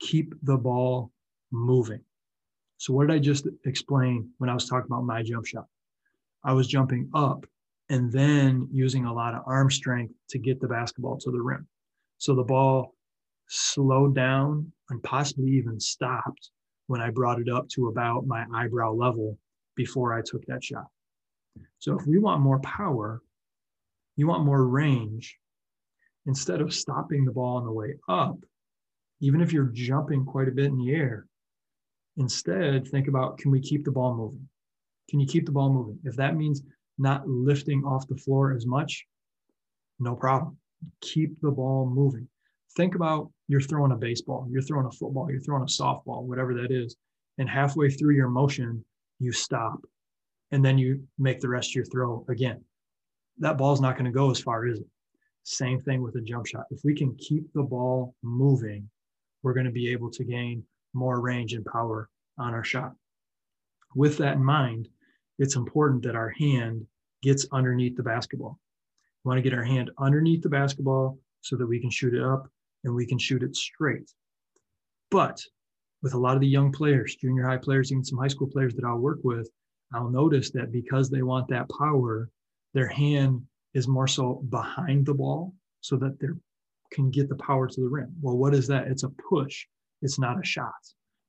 Keep 0.01 0.35
the 0.43 0.57
ball 0.57 1.13
moving. 1.53 2.01
So 2.79 2.93
what 2.93 3.07
did 3.07 3.15
i 3.15 3.19
just 3.19 3.47
explain 3.65 4.29
when 4.39 4.51
i 4.51 4.55
was 4.55 4.69
talking 4.69 4.91
about 4.91 5.05
my 5.05 5.23
jump 5.23 5.47
shot? 5.47 5.67
I 6.43 6.53
was 6.53 6.67
jumping 6.67 7.09
up 7.15 7.47
and 7.89 8.11
then 8.11 8.69
using 8.73 9.05
a 9.05 9.13
lot 9.13 9.35
of 9.35 9.43
arm 9.47 9.71
strength 9.71 10.15
to 10.31 10.39
get 10.39 10.61
the 10.61 10.69
basketball 10.69 11.19
to 11.19 11.31
the 11.31 11.41
rim. 11.41 11.67
So 12.19 12.35
the 12.35 12.43
ball 12.43 12.95
slowed 13.49 14.15
down 14.15 14.73
and 14.91 15.03
possibly 15.03 15.51
even 15.53 15.79
stopped 15.79 16.51
when 16.87 17.01
i 17.01 17.11
brought 17.11 17.41
it 17.41 17.49
up 17.49 17.69
to 17.69 17.89
about 17.89 18.27
my 18.27 18.45
eyebrow 18.55 18.93
level 18.93 19.39
before 19.75 20.13
I 20.13 20.23
took 20.23 20.45
that 20.47 20.63
shot. 20.63 20.87
So 21.79 21.99
if 21.99 22.07
we 22.07 22.19
want 22.19 22.43
more 22.43 22.61
power, 22.61 23.23
you 24.17 24.27
want 24.27 24.45
more 24.45 24.67
range, 24.67 25.37
instead 26.27 26.61
of 26.61 26.73
stopping 26.73 27.25
the 27.25 27.33
ball 27.33 27.57
on 27.57 27.65
the 27.65 27.73
way 27.73 27.95
up, 28.09 28.37
even 29.21 29.41
if 29.41 29.53
you're 29.53 29.71
jumping 29.73 30.25
quite 30.25 30.49
a 30.49 30.53
bit 30.53 30.67
in 30.67 30.79
the 30.79 30.93
air, 30.93 31.27
instead 32.17 32.87
think 32.89 33.09
about 33.09 33.39
can 33.39 33.51
we 33.51 33.61
keep 33.61 33.85
the 33.85 33.91
ball 33.91 34.15
moving? 34.15 34.49
Can 35.11 35.21
you 35.21 35.27
keep 35.27 35.47
the 35.47 35.53
ball 35.53 35.73
moving? 35.73 35.99
If 36.05 36.17
that 36.17 36.37
means 36.37 36.63
not 36.99 37.29
lifting 37.29 37.85
off 37.85 38.09
the 38.09 38.17
floor 38.17 38.55
as 38.55 38.67
much, 38.67 39.05
no 39.99 40.15
problem. 40.15 40.57
Keep 41.01 41.41
the 41.41 41.51
ball 41.51 41.87
moving. 41.87 42.29
Think 42.77 42.95
about 42.95 43.31
you're 43.49 43.61
throwing 43.61 43.93
a 43.93 43.97
baseball, 43.97 44.47
you're 44.51 44.63
throwing 44.63 44.87
a 44.87 44.91
football, 44.91 45.31
you're 45.31 45.41
throwing 45.41 45.63
a 45.63 45.67
softball, 45.67 46.25
whatever 46.25 46.55
that 46.55 46.71
is. 46.71 46.97
And 47.39 47.49
halfway 47.49 47.91
through 47.91 48.15
your 48.15 48.29
motion, 48.29 48.85
you 49.19 49.33
stop, 49.33 49.81
and 50.51 50.65
then 50.65 50.79
you 50.79 51.03
make 51.19 51.41
the 51.41 51.49
rest 51.49 51.71
of 51.71 51.75
your 51.77 51.85
throw 51.87 52.25
again. 52.29 52.65
That 53.39 53.59
ball's 53.59 53.81
not 53.81 53.95
going 53.95 54.05
to 54.07 54.11
go 54.11 54.31
as 54.31 54.41
far, 54.41 54.67
is 54.67 54.81
it? 54.81 54.87
Same 55.43 55.81
thing 55.81 56.03
with 56.03 56.17
a 56.17 56.21
jump 56.21 56.47
shot. 56.47 56.67
If 56.71 56.81
we 56.85 56.95
can 56.95 57.15
keep 57.17 57.53
the 57.53 57.63
ball 57.63 58.15
moving, 58.23 58.89
we're 59.43 59.55
going 59.55 59.67
to 59.67 59.73
be 59.73 59.91
able 59.93 60.11
to 60.13 60.25
gain 60.25 60.65
more 60.95 61.21
range 61.21 61.53
and 61.53 61.65
power 61.67 62.09
on 62.39 62.55
our 62.55 62.65
shot. 62.65 62.95
With 63.95 64.17
that 64.19 64.37
in 64.37 64.45
mind, 64.45 64.89
it's 65.39 65.57
important 65.57 66.03
that 66.05 66.17
our 66.17 66.31
hand 66.31 66.87
gets 67.23 67.47
underneath 67.53 67.97
the 67.97 68.03
basketball. 68.03 68.59
We 69.25 69.29
want 69.29 69.39
to 69.39 69.43
get 69.43 69.57
our 69.57 69.65
hand 69.65 69.91
underneath 69.99 70.43
the 70.43 70.49
basketball 70.49 71.19
so 71.41 71.57
that 71.57 71.67
we 71.67 71.81
can 71.81 71.91
shoot 71.91 72.15
it 72.15 72.23
up 72.23 72.49
and 72.85 72.95
we 72.95 73.07
can 73.07 73.19
shoot 73.19 73.43
it 73.43 73.57
straight. 73.57 74.11
But 75.11 75.41
with 76.03 76.15
a 76.15 76.19
lot 76.19 76.35
of 76.35 76.41
the 76.41 76.49
young 76.49 76.73
players, 76.73 77.17
junior 77.17 77.47
high 77.47 77.57
players, 77.57 77.91
even 77.91 78.05
some 78.05 78.19
high 78.19 78.29
school 78.29 78.49
players 78.49 78.75
that 78.75 78.85
I'll 78.85 78.99
work 78.99 79.21
with, 79.23 79.49
I'll 79.93 80.11
notice 80.11 80.51
that 80.51 80.73
because 80.73 81.09
they 81.11 81.23
want 81.23 81.49
that 81.49 81.69
power, 81.79 82.31
their 82.75 82.89
hand 82.89 83.43
is 83.73 83.89
more 83.89 84.07
so 84.07 84.43
behind 84.51 85.07
the 85.07 85.15
ball 85.15 85.55
so 85.81 85.97
that 85.97 86.19
they 86.21 86.29
can 86.93 87.11
get 87.11 87.29
the 87.29 87.37
power 87.37 87.67
to 87.67 87.81
the 87.81 87.89
rim. 87.89 88.15
Well, 88.21 88.37
what 88.37 88.55
is 88.55 88.67
that? 88.69 88.89
It's 88.89 89.05
a 89.05 89.09
push, 89.09 89.67
it's 90.03 90.19
not 90.19 90.39
a 90.39 90.45
shot. 90.45 90.73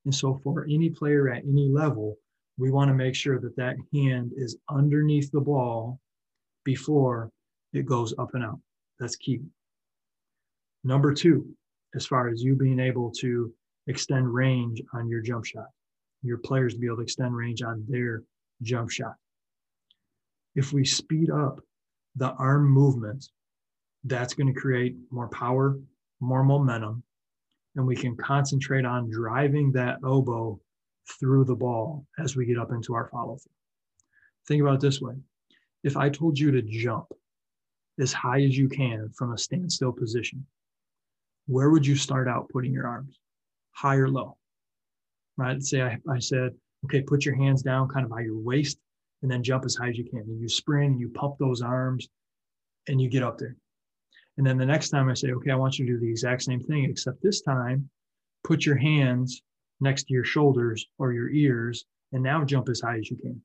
And 0.05 0.13
so 0.13 0.39
for 0.43 0.65
any 0.65 0.89
player 0.89 1.29
at 1.29 1.43
any 1.43 1.69
level, 1.69 2.17
we 2.57 2.71
want 2.71 2.89
to 2.89 2.93
make 2.93 3.15
sure 3.15 3.39
that 3.39 3.55
that 3.57 3.75
hand 3.93 4.31
is 4.35 4.57
underneath 4.69 5.31
the 5.31 5.41
ball 5.41 5.99
before 6.63 7.31
it 7.73 7.85
goes 7.85 8.13
up 8.17 8.33
and 8.33 8.43
out. 8.43 8.59
That's 8.99 9.15
key. 9.15 9.41
Number 10.83 11.13
two, 11.13 11.47
as 11.95 12.05
far 12.05 12.29
as 12.29 12.43
you 12.43 12.55
being 12.55 12.79
able 12.79 13.11
to 13.19 13.53
extend 13.87 14.31
range 14.33 14.81
on 14.93 15.09
your 15.09 15.21
jump 15.21 15.45
shot, 15.45 15.67
your 16.21 16.37
players 16.37 16.73
to 16.73 16.79
be 16.79 16.87
able 16.87 16.97
to 16.97 17.03
extend 17.03 17.35
range 17.35 17.61
on 17.61 17.83
their 17.89 18.23
jump 18.61 18.89
shot. 18.89 19.15
If 20.55 20.73
we 20.73 20.85
speed 20.85 21.29
up 21.29 21.59
the 22.15 22.31
arm 22.31 22.69
movement, 22.69 23.29
that's 24.03 24.33
going 24.33 24.53
to 24.53 24.59
create 24.59 24.95
more 25.11 25.27
power, 25.29 25.77
more 26.19 26.43
momentum, 26.43 27.03
and 27.75 27.85
we 27.85 27.95
can 27.95 28.15
concentrate 28.15 28.85
on 28.85 29.09
driving 29.09 29.71
that 29.73 29.97
elbow 30.03 30.59
through 31.19 31.45
the 31.45 31.55
ball 31.55 32.05
as 32.17 32.35
we 32.35 32.45
get 32.45 32.57
up 32.57 32.71
into 32.71 32.93
our 32.93 33.09
follow 33.09 33.35
through. 33.35 33.51
Think 34.47 34.61
about 34.61 34.75
it 34.75 34.81
this 34.81 35.01
way 35.01 35.15
if 35.83 35.97
I 35.97 36.09
told 36.09 36.39
you 36.39 36.51
to 36.51 36.61
jump 36.61 37.07
as 37.99 38.11
high 38.11 38.41
as 38.41 38.57
you 38.57 38.67
can 38.67 39.09
from 39.15 39.33
a 39.33 39.37
standstill 39.37 39.91
position, 39.91 40.45
where 41.47 41.69
would 41.69 41.85
you 41.85 41.95
start 41.95 42.27
out 42.27 42.49
putting 42.49 42.73
your 42.73 42.87
arms? 42.87 43.19
high 43.75 43.95
or 43.95 44.09
low, 44.09 44.37
right? 45.37 45.61
Say 45.61 45.81
I, 45.81 45.97
I 46.09 46.19
said, 46.19 46.51
okay, 46.85 47.01
put 47.01 47.25
your 47.25 47.35
hands 47.35 47.61
down 47.61 47.89
kind 47.89 48.05
of 48.05 48.09
by 48.09 48.21
your 48.21 48.37
waist 48.37 48.77
and 49.25 49.31
then 49.31 49.41
jump 49.41 49.65
as 49.65 49.73
high 49.73 49.89
as 49.89 49.97
you 49.97 50.03
can. 50.03 50.19
And 50.19 50.39
you 50.39 50.47
sprint 50.47 50.91
and 50.91 50.99
you 50.99 51.09
pump 51.09 51.37
those 51.39 51.63
arms 51.63 52.07
and 52.87 53.01
you 53.01 53.09
get 53.09 53.23
up 53.23 53.39
there. 53.39 53.55
And 54.37 54.45
then 54.45 54.55
the 54.55 54.67
next 54.67 54.89
time 54.89 55.09
I 55.09 55.15
say, 55.15 55.31
okay, 55.31 55.49
I 55.49 55.55
want 55.55 55.79
you 55.79 55.87
to 55.87 55.93
do 55.93 55.99
the 55.99 56.07
exact 56.07 56.43
same 56.43 56.59
thing, 56.59 56.85
except 56.85 57.23
this 57.23 57.41
time, 57.41 57.89
put 58.43 58.67
your 58.67 58.75
hands 58.75 59.41
next 59.81 60.03
to 60.03 60.13
your 60.13 60.25
shoulders 60.25 60.85
or 60.99 61.11
your 61.11 61.31
ears 61.31 61.85
and 62.13 62.21
now 62.21 62.43
jump 62.43 62.69
as 62.69 62.81
high 62.81 62.99
as 62.99 63.09
you 63.09 63.17
can. 63.17 63.41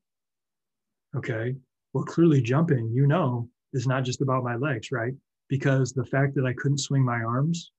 Okay. 1.17 1.55
Well, 1.93 2.03
clearly 2.03 2.43
jumping, 2.43 2.91
you 2.93 3.07
know, 3.07 3.49
is 3.73 3.87
not 3.87 4.03
just 4.03 4.21
about 4.21 4.43
my 4.43 4.57
legs, 4.57 4.91
right? 4.91 5.15
Because 5.49 5.93
the 5.93 6.05
fact 6.05 6.35
that 6.35 6.45
I 6.45 6.53
couldn't 6.53 6.77
swing 6.77 7.03
my 7.03 7.23
arms 7.23 7.71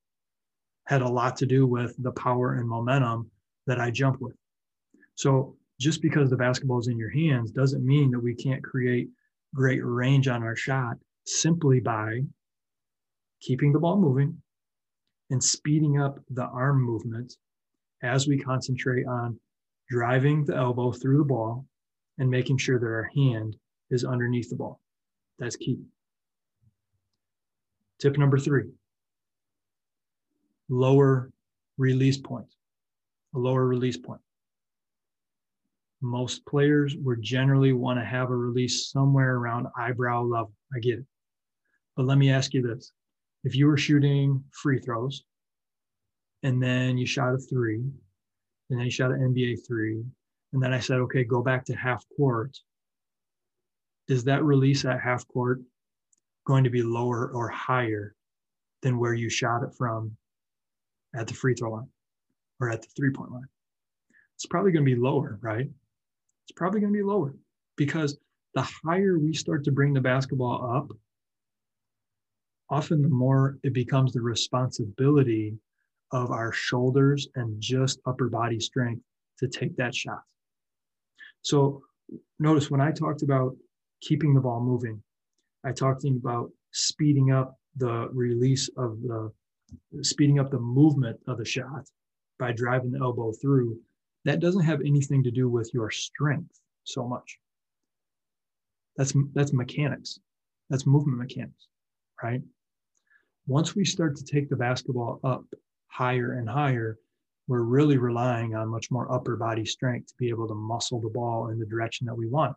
had 0.87 1.01
a 1.01 1.07
lot 1.07 1.37
to 1.37 1.45
do 1.45 1.65
with 1.65 1.95
the 2.03 2.11
power 2.11 2.55
and 2.55 2.67
momentum 2.67 3.31
that 3.65 3.79
I 3.79 3.91
jump 3.91 4.19
with. 4.19 4.35
So 5.15 5.55
just 5.83 6.01
because 6.01 6.29
the 6.29 6.37
basketball 6.37 6.79
is 6.79 6.87
in 6.87 6.97
your 6.97 7.09
hands 7.09 7.51
doesn't 7.51 7.85
mean 7.85 8.09
that 8.09 8.19
we 8.19 8.33
can't 8.33 8.63
create 8.63 9.09
great 9.53 9.81
range 9.83 10.29
on 10.29 10.41
our 10.41 10.55
shot 10.55 10.95
simply 11.25 11.81
by 11.81 12.21
keeping 13.41 13.73
the 13.73 13.79
ball 13.79 13.99
moving 13.99 14.41
and 15.29 15.43
speeding 15.43 15.99
up 15.99 16.17
the 16.29 16.45
arm 16.45 16.81
movement 16.81 17.33
as 18.01 18.27
we 18.27 18.37
concentrate 18.37 19.05
on 19.05 19.37
driving 19.89 20.45
the 20.45 20.55
elbow 20.55 20.89
through 20.93 21.17
the 21.17 21.23
ball 21.25 21.65
and 22.17 22.29
making 22.29 22.57
sure 22.57 22.79
that 22.79 22.85
our 22.85 23.09
hand 23.13 23.57
is 23.89 24.05
underneath 24.05 24.49
the 24.49 24.55
ball. 24.55 24.79
That's 25.37 25.57
key. 25.57 25.79
Tip 27.99 28.17
number 28.17 28.39
three 28.39 28.71
lower 30.69 31.29
release 31.77 32.17
point, 32.17 32.47
a 33.35 33.37
lower 33.37 33.67
release 33.67 33.97
point. 33.97 34.21
Most 36.03 36.45
players 36.45 36.95
would 36.97 37.21
generally 37.21 37.73
want 37.73 37.99
to 37.99 38.05
have 38.05 38.29
a 38.29 38.35
release 38.35 38.91
somewhere 38.91 39.37
around 39.37 39.67
eyebrow 39.77 40.21
level. 40.21 40.53
I 40.75 40.79
get 40.79 40.99
it. 40.99 41.05
But 41.95 42.05
let 42.05 42.17
me 42.17 42.29
ask 42.29 42.53
you 42.53 42.61
this. 42.61 42.91
If 43.43 43.55
you 43.55 43.67
were 43.67 43.77
shooting 43.77 44.43
free 44.51 44.79
throws 44.79 45.23
and 46.43 46.61
then 46.61 46.97
you 46.97 47.05
shot 47.05 47.33
a 47.33 47.37
three, 47.37 47.81
and 48.69 48.79
then 48.79 48.85
you 48.85 48.91
shot 48.91 49.11
an 49.11 49.33
NBA 49.33 49.65
three, 49.65 50.03
and 50.51 50.61
then 50.61 50.73
I 50.73 50.79
said, 50.79 50.99
okay, 50.99 51.23
go 51.23 51.41
back 51.41 51.65
to 51.65 51.75
half 51.75 52.03
court. 52.17 52.57
Is 54.09 54.25
that 54.25 54.43
release 54.43 54.83
at 54.83 54.99
half 54.99 55.27
court 55.27 55.61
going 56.45 56.65
to 56.65 56.69
be 56.69 56.83
lower 56.83 57.31
or 57.33 57.47
higher 57.47 58.15
than 58.81 58.99
where 58.99 59.13
you 59.13 59.29
shot 59.29 59.63
it 59.63 59.73
from 59.77 60.15
at 61.15 61.27
the 61.27 61.33
free 61.33 61.53
throw 61.53 61.71
line 61.71 61.87
or 62.59 62.69
at 62.69 62.81
the 62.81 62.87
three 62.95 63.11
point 63.11 63.31
line. 63.31 63.47
It's 64.35 64.45
probably 64.45 64.71
going 64.71 64.85
to 64.85 64.95
be 64.95 64.99
lower, 64.99 65.39
right? 65.41 65.69
It's 66.43 66.51
probably 66.55 66.81
going 66.81 66.93
to 66.93 66.97
be 66.97 67.03
lower 67.03 67.33
because 67.75 68.17
the 68.53 68.67
higher 68.85 69.17
we 69.17 69.33
start 69.33 69.63
to 69.65 69.71
bring 69.71 69.93
the 69.93 70.01
basketball 70.01 70.75
up, 70.77 70.91
often 72.69 73.01
the 73.01 73.09
more 73.09 73.57
it 73.63 73.73
becomes 73.73 74.13
the 74.13 74.21
responsibility 74.21 75.57
of 76.11 76.31
our 76.31 76.51
shoulders 76.51 77.27
and 77.35 77.59
just 77.59 77.99
upper 78.05 78.29
body 78.29 78.59
strength 78.59 79.01
to 79.39 79.47
take 79.47 79.75
that 79.77 79.95
shot. 79.95 80.21
So 81.41 81.81
notice 82.39 82.69
when 82.69 82.81
I 82.81 82.91
talked 82.91 83.23
about 83.23 83.55
keeping 84.01 84.33
the 84.33 84.41
ball 84.41 84.61
moving, 84.61 85.01
I 85.65 85.71
talked 85.71 86.05
about 86.05 86.51
speeding 86.71 87.31
up 87.31 87.57
the 87.77 88.09
release 88.11 88.69
of 88.77 89.01
the 89.01 89.31
speeding 90.01 90.39
up 90.39 90.51
the 90.51 90.59
movement 90.59 91.19
of 91.27 91.37
the 91.37 91.45
shot 91.45 91.89
by 92.37 92.51
driving 92.51 92.91
the 92.91 92.99
elbow 92.99 93.31
through. 93.31 93.79
That 94.25 94.39
doesn't 94.39 94.63
have 94.63 94.81
anything 94.81 95.23
to 95.23 95.31
do 95.31 95.49
with 95.49 95.73
your 95.73 95.91
strength 95.91 96.59
so 96.83 97.07
much. 97.07 97.39
That's 98.97 99.13
that's 99.33 99.53
mechanics. 99.53 100.19
That's 100.69 100.85
movement 100.85 101.17
mechanics, 101.17 101.67
right? 102.21 102.41
Once 103.47 103.75
we 103.75 103.83
start 103.83 104.15
to 104.15 104.23
take 104.23 104.49
the 104.49 104.55
basketball 104.55 105.19
up 105.23 105.43
higher 105.87 106.33
and 106.33 106.49
higher, 106.49 106.97
we're 107.47 107.61
really 107.61 107.97
relying 107.97 108.55
on 108.55 108.69
much 108.69 108.89
more 108.89 109.11
upper 109.11 109.35
body 109.35 109.65
strength 109.65 110.07
to 110.07 110.13
be 110.17 110.29
able 110.29 110.47
to 110.47 110.53
muscle 110.53 111.01
the 111.01 111.09
ball 111.09 111.49
in 111.49 111.59
the 111.59 111.65
direction 111.65 112.07
that 112.07 112.15
we 112.15 112.27
want. 112.27 112.55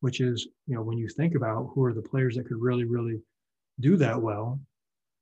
Which 0.00 0.20
is, 0.20 0.48
you 0.66 0.74
know, 0.74 0.82
when 0.82 0.98
you 0.98 1.08
think 1.08 1.34
about 1.34 1.70
who 1.74 1.84
are 1.84 1.94
the 1.94 2.02
players 2.02 2.34
that 2.36 2.46
could 2.48 2.60
really, 2.60 2.84
really 2.84 3.22
do 3.80 3.96
that 3.96 4.20
well, 4.20 4.60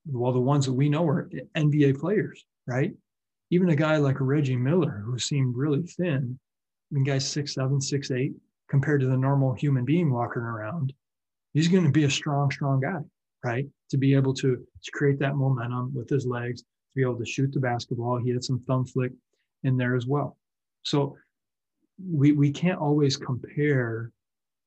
well, 0.07 0.33
the 0.33 0.41
ones 0.41 0.67
that 0.67 0.73
we 0.73 0.89
know 0.89 1.07
are 1.07 1.31
NBA 1.57 2.01
players, 2.01 2.45
right? 2.67 2.93
Even 3.53 3.69
a 3.69 3.77
guy 3.77 3.99
like 3.99 4.17
Reggie 4.19 4.57
Miller, 4.57 5.03
who 5.05 5.19
seemed 5.19 5.55
really 5.55 5.83
thin, 5.83 6.39
I 6.91 6.95
mean, 6.95 7.05
guy's 7.05 7.29
six 7.31 7.53
seven, 7.53 7.83
six 7.83 8.11
eight, 8.11 8.33
compared 8.71 9.03
to 9.03 9.07
the 9.07 9.17
normal 9.17 9.53
human 9.53 9.85
being 9.85 10.11
walking 10.11 10.41
around, 10.41 10.95
he's 11.53 11.69
going 11.69 11.85
to 11.85 11.91
be 11.91 12.05
a 12.05 12.11
strong, 12.11 12.51
strong 12.51 12.81
guy, 12.81 13.01
right? 13.45 13.67
To 13.91 13.99
be 13.99 14.15
able 14.15 14.33
to, 14.33 14.57
to 14.57 14.91
create 14.93 15.19
that 15.19 15.37
momentum 15.37 15.93
with 15.95 16.09
his 16.09 16.25
legs, 16.25 16.63
to 16.63 16.67
be 16.97 17.03
able 17.03 17.19
to 17.19 17.27
shoot 17.27 17.53
the 17.53 17.61
basketball. 17.61 18.17
He 18.17 18.31
had 18.31 18.43
some 18.43 18.65
thumb 18.67 18.87
flick 18.87 19.13
in 19.65 19.77
there 19.77 19.97
as 19.97 20.07
well. 20.07 20.39
So 20.83 21.15
we, 22.11 22.33
we 22.33 22.51
can't 22.53 22.81
always 22.81 23.19
compare 23.19 24.11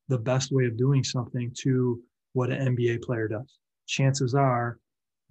the 0.09 0.19
best 0.19 0.51
way 0.51 0.65
of 0.65 0.77
doing 0.77 1.03
something 1.03 1.51
to 1.61 1.99
what 2.33 2.51
an 2.51 2.75
NBA 2.75 3.01
player 3.01 3.27
does. 3.27 3.57
Chances 3.87 4.35
are 4.35 4.77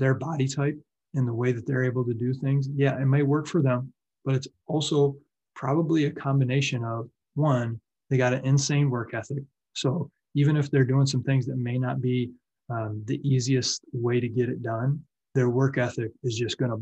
their 0.00 0.14
body 0.14 0.48
type 0.48 0.76
and 1.14 1.26
the 1.26 1.34
way 1.34 1.52
that 1.52 1.66
they're 1.66 1.84
able 1.84 2.04
to 2.04 2.14
do 2.14 2.34
things, 2.34 2.68
yeah, 2.74 3.00
it 3.00 3.06
may 3.06 3.22
work 3.22 3.46
for 3.46 3.62
them, 3.62 3.92
but 4.24 4.34
it's 4.34 4.48
also 4.66 5.16
probably 5.54 6.06
a 6.06 6.10
combination 6.10 6.84
of 6.84 7.08
one, 7.34 7.80
they 8.10 8.16
got 8.16 8.32
an 8.32 8.44
insane 8.44 8.90
work 8.90 9.14
ethic. 9.14 9.42
So 9.72 10.10
even 10.34 10.56
if 10.56 10.70
they're 10.70 10.84
doing 10.84 11.06
some 11.06 11.22
things 11.22 11.46
that 11.46 11.56
may 11.56 11.78
not 11.78 12.00
be 12.00 12.30
um, 12.70 13.02
the 13.06 13.20
easiest 13.28 13.82
way 13.92 14.20
to 14.20 14.28
get 14.28 14.48
it 14.48 14.62
done, 14.62 15.00
their 15.34 15.50
work 15.50 15.78
ethic 15.78 16.10
is 16.22 16.36
just 16.36 16.58
gonna 16.58 16.76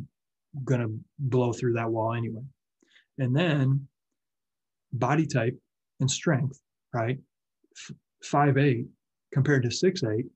gonna 0.65 0.89
blow 1.19 1.53
through 1.53 1.75
that 1.75 1.91
wall 1.91 2.15
anyway. 2.15 2.43
And 3.19 3.35
then 3.35 3.87
body 4.93 5.27
type 5.27 5.59
and 6.01 6.11
strength, 6.11 6.61
right? 6.93 7.19
Five 8.23 8.59
eight 8.59 8.87
compared 9.33 9.63
to 9.63 9.71
six 9.71 10.03
eight, 10.05 10.27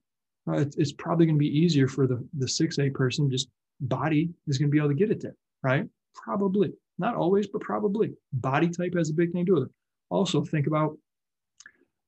uh, 0.48 0.58
it's, 0.58 0.76
it's 0.76 0.92
probably 0.92 1.26
going 1.26 1.36
to 1.36 1.40
be 1.40 1.58
easier 1.58 1.88
for 1.88 2.06
the 2.06 2.26
the 2.38 2.48
six 2.48 2.78
eight 2.78 2.94
person. 2.94 3.30
Just 3.30 3.48
body 3.80 4.30
is 4.46 4.58
going 4.58 4.70
to 4.70 4.72
be 4.72 4.78
able 4.78 4.88
to 4.88 4.94
get 4.94 5.10
it 5.10 5.20
there, 5.20 5.36
right? 5.62 5.86
Probably 6.14 6.72
not 6.98 7.14
always, 7.14 7.46
but 7.46 7.60
probably. 7.60 8.14
Body 8.32 8.68
type 8.68 8.94
has 8.96 9.10
a 9.10 9.14
big 9.14 9.32
thing 9.32 9.44
to 9.44 9.50
do 9.50 9.54
with 9.54 9.64
it. 9.64 9.74
Also, 10.10 10.44
think 10.44 10.66
about 10.66 10.96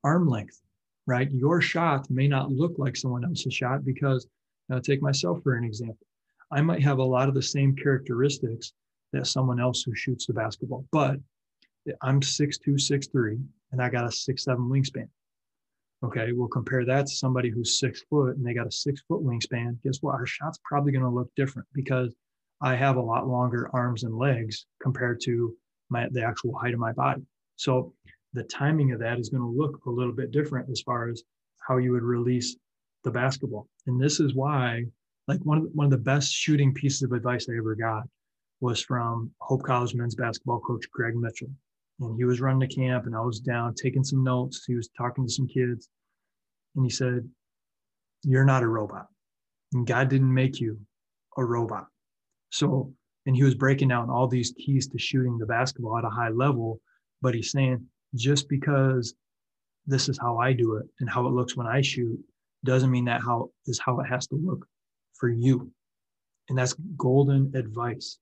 arm 0.05 0.29
length, 0.29 0.61
right? 1.07 1.31
Your 1.31 1.61
shot 1.61 2.09
may 2.11 2.29
not 2.29 2.51
look 2.51 2.75
like 2.79 2.97
someone 2.97 3.25
else's 3.25 3.55
shot 3.55 3.85
because, 3.85 4.27
now 4.69 4.79
take 4.79 5.03
myself 5.03 5.43
for 5.43 5.55
an 5.55 5.65
example. 5.65 6.07
I 6.51 6.63
might 6.63 6.83
have 6.83 6.99
a 6.99 7.05
lot 7.05 7.29
of 7.29 7.35
the 7.35 7.43
same 7.43 7.77
characteristics 7.77 8.73
that 9.13 9.27
someone 9.27 9.61
else 9.61 9.83
who 9.83 9.95
shoots 9.95 10.27
the 10.27 10.33
basketball, 10.33 10.87
but 10.93 11.19
I'm 12.03 12.21
6'2, 12.21 12.61
6'3, 12.69 13.43
and 13.73 13.83
I 13.83 13.89
got 13.89 14.05
a 14.05 14.09
6'7 14.09 14.57
wingspan. 14.69 15.09
Okay, 16.05 16.31
we'll 16.31 16.49
compare 16.49 16.85
that 16.85 17.07
to 17.07 17.13
somebody 17.13 17.51
who's 17.51 17.81
six 17.81 18.03
foot 18.09 18.37
and 18.37 18.47
they 18.47 18.55
got 18.55 18.69
a 18.69 18.73
six 18.73 19.03
foot 19.09 19.25
wingspan. 19.25 19.77
Guess 19.83 19.99
what? 20.01 20.15
Our 20.15 20.27
shot's 20.27 20.61
probably 20.65 20.93
going 20.93 21.03
to 21.03 21.11
look 21.11 21.29
different 21.35 21.67
because 21.75 22.15
I 22.61 22.77
have 22.77 22.97
a 22.97 23.03
lot 23.03 23.27
longer 23.27 23.69
arms 23.73 24.05
and 24.05 24.17
legs 24.17 24.67
compared 24.81 25.21
to 25.23 25.57
my 25.91 26.09
the 26.13 26.23
actual 26.23 26.57
height 26.57 26.75
of 26.75 26.81
my 26.81 26.93
body. 26.93 27.23
So 27.57 27.95
the 28.33 28.45
timing 28.45 28.93
of 28.93 29.01
that 29.01 29.19
is 29.19 29.29
going 29.29 29.43
to 29.43 29.59
look 29.59 29.85
a 29.87 29.91
little 29.91 30.13
bit 30.13 30.31
different 30.31 30.71
as 30.71 30.81
far 30.83 31.09
as 31.09 31.23
how 31.67 31.79
you 31.79 31.93
would 31.93 32.03
release 32.03 32.57
the 33.03 33.11
basketball. 33.11 33.69
And 33.87 34.01
this 34.01 34.21
is 34.21 34.35
why, 34.35 34.85
like 35.27 35.41
one 35.41 35.59
of 35.59 35.65
the, 35.65 35.71
one 35.71 35.87
of 35.87 35.91
the 35.91 35.99
best 35.99 36.33
shooting 36.33 36.73
pieces 36.73 37.03
of 37.03 37.13
advice 37.13 37.49
I 37.49 37.57
ever 37.57 37.75
got 37.75 38.05
was 38.61 38.81
from 38.81 39.33
Hope 39.41 39.65
College 39.65 39.95
men's 39.95 40.15
basketball 40.15 40.61
coach 40.61 40.89
Greg 40.93 41.17
Mitchell 41.17 41.51
and 42.01 42.17
he 42.17 42.25
was 42.25 42.41
running 42.41 42.61
the 42.61 42.75
camp 42.75 43.07
and 43.07 43.17
I 43.17 43.21
was 43.21 43.41
down 43.41 43.75
taking 43.75 44.05
some 44.05 44.23
notes. 44.23 44.65
He 44.67 44.75
was 44.75 44.89
talking 44.97 45.27
to 45.27 45.33
some 45.33 45.49
kids 45.49 45.89
and 46.77 46.85
he 46.85 46.91
said, 46.91 47.29
You're 48.23 48.45
not 48.45 48.63
a 48.63 48.69
robot. 48.69 49.07
And 49.73 49.87
God 49.87 50.09
didn't 50.09 50.33
make 50.33 50.61
you 50.61 50.79
a 51.37 51.45
robot. 51.45 51.87
So, 52.51 52.93
and 53.27 53.37
he 53.37 53.45
was 53.45 53.55
breaking 53.55 53.89
down 53.89 54.11
all 54.11 54.27
these 54.27 54.55
keys 54.59 54.89
to 54.89 54.99
shooting 54.99 55.39
the 55.39 55.47
basketball 55.47 55.99
at 55.99 56.05
a 56.05 56.11
high 56.11 56.31
level. 56.31 56.81
But 57.21 57.35
he's 57.35 57.51
saying, 57.51 57.85
just 58.15 58.49
because 58.49 59.15
this 59.87 60.09
is 60.09 60.19
how 60.19 60.39
I 60.39 60.53
do 60.53 60.77
it 60.77 60.87
and 61.01 61.11
how 61.11 61.27
it 61.27 61.33
looks 61.33 61.57
when 61.57 61.67
I 61.67 61.81
shoot 61.83 62.19
doesn't 62.65 62.91
mean 62.91 63.05
that 63.07 63.23
how 63.23 63.51
is 63.67 63.79
how 63.79 64.01
it 64.01 64.07
has 64.07 64.27
to 64.29 64.37
look 64.37 64.67
for 65.15 65.29
you. 65.29 65.71
And 66.49 66.57
that's 66.57 66.75
golden 66.97 67.53
advice. 67.55 68.19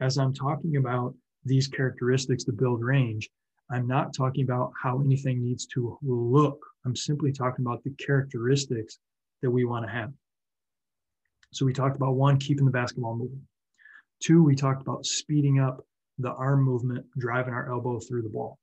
As 0.00 0.16
I'm 0.16 0.32
talking 0.32 0.76
about 0.76 1.14
these 1.46 1.68
characteristics 1.68 2.44
to 2.44 2.52
build 2.52 2.82
range. 2.82 3.28
I'm 3.70 3.86
not 3.86 4.14
talking 4.14 4.44
about 4.44 4.72
how 4.80 5.00
anything 5.00 5.42
needs 5.42 5.66
to 5.74 5.98
look. 6.02 6.58
I'm 6.84 6.96
simply 6.96 7.32
talking 7.32 7.64
about 7.64 7.82
the 7.82 7.90
characteristics 7.90 8.98
that 9.42 9.50
we 9.50 9.64
want 9.64 9.86
to 9.86 9.90
have. 9.90 10.12
So 11.52 11.64
we 11.64 11.72
talked 11.72 11.96
about 11.96 12.14
one, 12.14 12.38
keeping 12.38 12.64
the 12.64 12.70
basketball 12.70 13.16
moving. 13.16 13.42
Two, 14.22 14.42
we 14.42 14.54
talked 14.54 14.82
about 14.82 15.06
speeding 15.06 15.58
up 15.58 15.84
the 16.18 16.32
arm 16.32 16.62
movement, 16.62 17.04
driving 17.18 17.54
our 17.54 17.70
elbow 17.70 17.98
through 18.00 18.22
the 18.22 18.28
ball. 18.28 18.58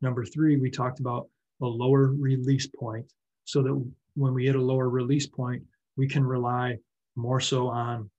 Number 0.00 0.24
three, 0.24 0.56
we 0.56 0.70
talked 0.70 1.00
about 1.00 1.28
a 1.60 1.66
lower 1.66 2.08
release 2.08 2.66
point 2.66 3.06
so 3.44 3.62
that 3.62 3.92
when 4.14 4.34
we 4.34 4.46
hit 4.46 4.56
a 4.56 4.60
lower 4.60 4.88
release 4.88 5.26
point, 5.26 5.62
we 5.96 6.08
can 6.08 6.24
rely 6.24 6.76
more 7.16 7.40
so 7.40 7.68
on 7.68 8.10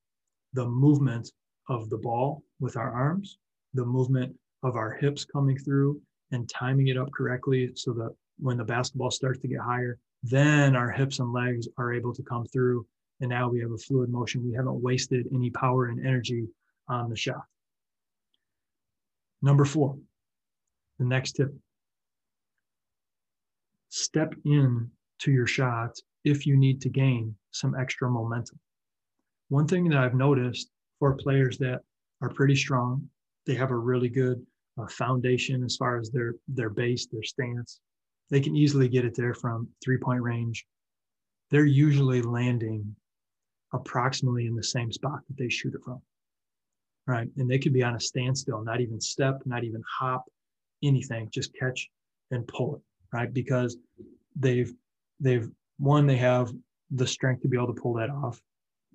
the 0.53 0.65
movement 0.65 1.31
of 1.69 1.89
the 1.89 1.97
ball 1.97 2.43
with 2.59 2.77
our 2.77 2.91
arms 2.91 3.37
the 3.73 3.85
movement 3.85 4.35
of 4.63 4.75
our 4.75 4.91
hips 4.91 5.25
coming 5.25 5.57
through 5.57 6.01
and 6.31 6.49
timing 6.49 6.87
it 6.87 6.97
up 6.97 7.11
correctly 7.11 7.71
so 7.75 7.93
that 7.93 8.15
when 8.39 8.57
the 8.57 8.63
basketball 8.63 9.11
starts 9.11 9.39
to 9.39 9.47
get 9.47 9.59
higher, 9.59 9.99
then 10.23 10.75
our 10.75 10.89
hips 10.89 11.19
and 11.19 11.33
legs 11.33 11.67
are 11.77 11.93
able 11.93 12.13
to 12.13 12.23
come 12.23 12.45
through. 12.45 12.85
And 13.19 13.29
now 13.29 13.49
we 13.49 13.59
have 13.59 13.71
a 13.71 13.77
fluid 13.77 14.09
motion. 14.09 14.45
We 14.45 14.55
haven't 14.55 14.81
wasted 14.81 15.27
any 15.33 15.49
power 15.51 15.87
and 15.87 16.05
energy 16.05 16.47
on 16.87 17.09
the 17.09 17.15
shot. 17.15 17.43
Number 19.41 19.65
four, 19.65 19.97
the 20.99 21.05
next 21.05 21.33
tip 21.33 21.53
step 23.89 24.33
in 24.45 24.89
to 25.19 25.31
your 25.31 25.45
shot 25.45 25.91
if 26.23 26.47
you 26.47 26.57
need 26.57 26.81
to 26.81 26.89
gain 26.89 27.35
some 27.51 27.75
extra 27.75 28.09
momentum. 28.09 28.59
One 29.49 29.67
thing 29.67 29.87
that 29.89 29.99
I've 29.99 30.15
noticed 30.15 30.71
for 30.97 31.13
players 31.13 31.59
that 31.59 31.81
are 32.21 32.29
pretty 32.29 32.55
strong 32.55 33.07
they 33.45 33.55
have 33.55 33.71
a 33.71 33.77
really 33.77 34.09
good 34.09 34.45
uh, 34.79 34.87
foundation 34.87 35.63
as 35.63 35.75
far 35.75 35.99
as 35.99 36.09
their 36.09 36.35
their 36.47 36.69
base, 36.69 37.07
their 37.07 37.23
stance. 37.23 37.79
They 38.29 38.39
can 38.39 38.55
easily 38.55 38.87
get 38.87 39.05
it 39.05 39.15
there 39.15 39.33
from 39.33 39.67
three 39.83 39.97
point 39.97 40.21
range. 40.21 40.65
They're 41.51 41.65
usually 41.65 42.21
landing 42.21 42.95
approximately 43.73 44.47
in 44.47 44.55
the 44.55 44.63
same 44.63 44.91
spot 44.91 45.19
that 45.27 45.37
they 45.37 45.49
shoot 45.49 45.73
it 45.75 45.81
from. 45.83 46.01
Right. 47.05 47.27
And 47.37 47.49
they 47.49 47.59
could 47.59 47.73
be 47.73 47.83
on 47.83 47.95
a 47.95 47.99
standstill, 47.99 48.63
not 48.63 48.79
even 48.79 49.01
step, 49.01 49.41
not 49.45 49.63
even 49.63 49.83
hop, 49.99 50.23
anything, 50.81 51.29
just 51.31 51.53
catch 51.59 51.89
and 52.31 52.47
pull 52.47 52.75
it. 52.75 52.81
Right. 53.11 53.31
Because 53.31 53.77
they've 54.35 54.73
they've 55.19 55.49
one, 55.77 56.07
they 56.07 56.17
have 56.17 56.51
the 56.91 57.07
strength 57.07 57.41
to 57.41 57.47
be 57.47 57.57
able 57.57 57.73
to 57.73 57.81
pull 57.81 57.93
that 57.95 58.09
off. 58.09 58.41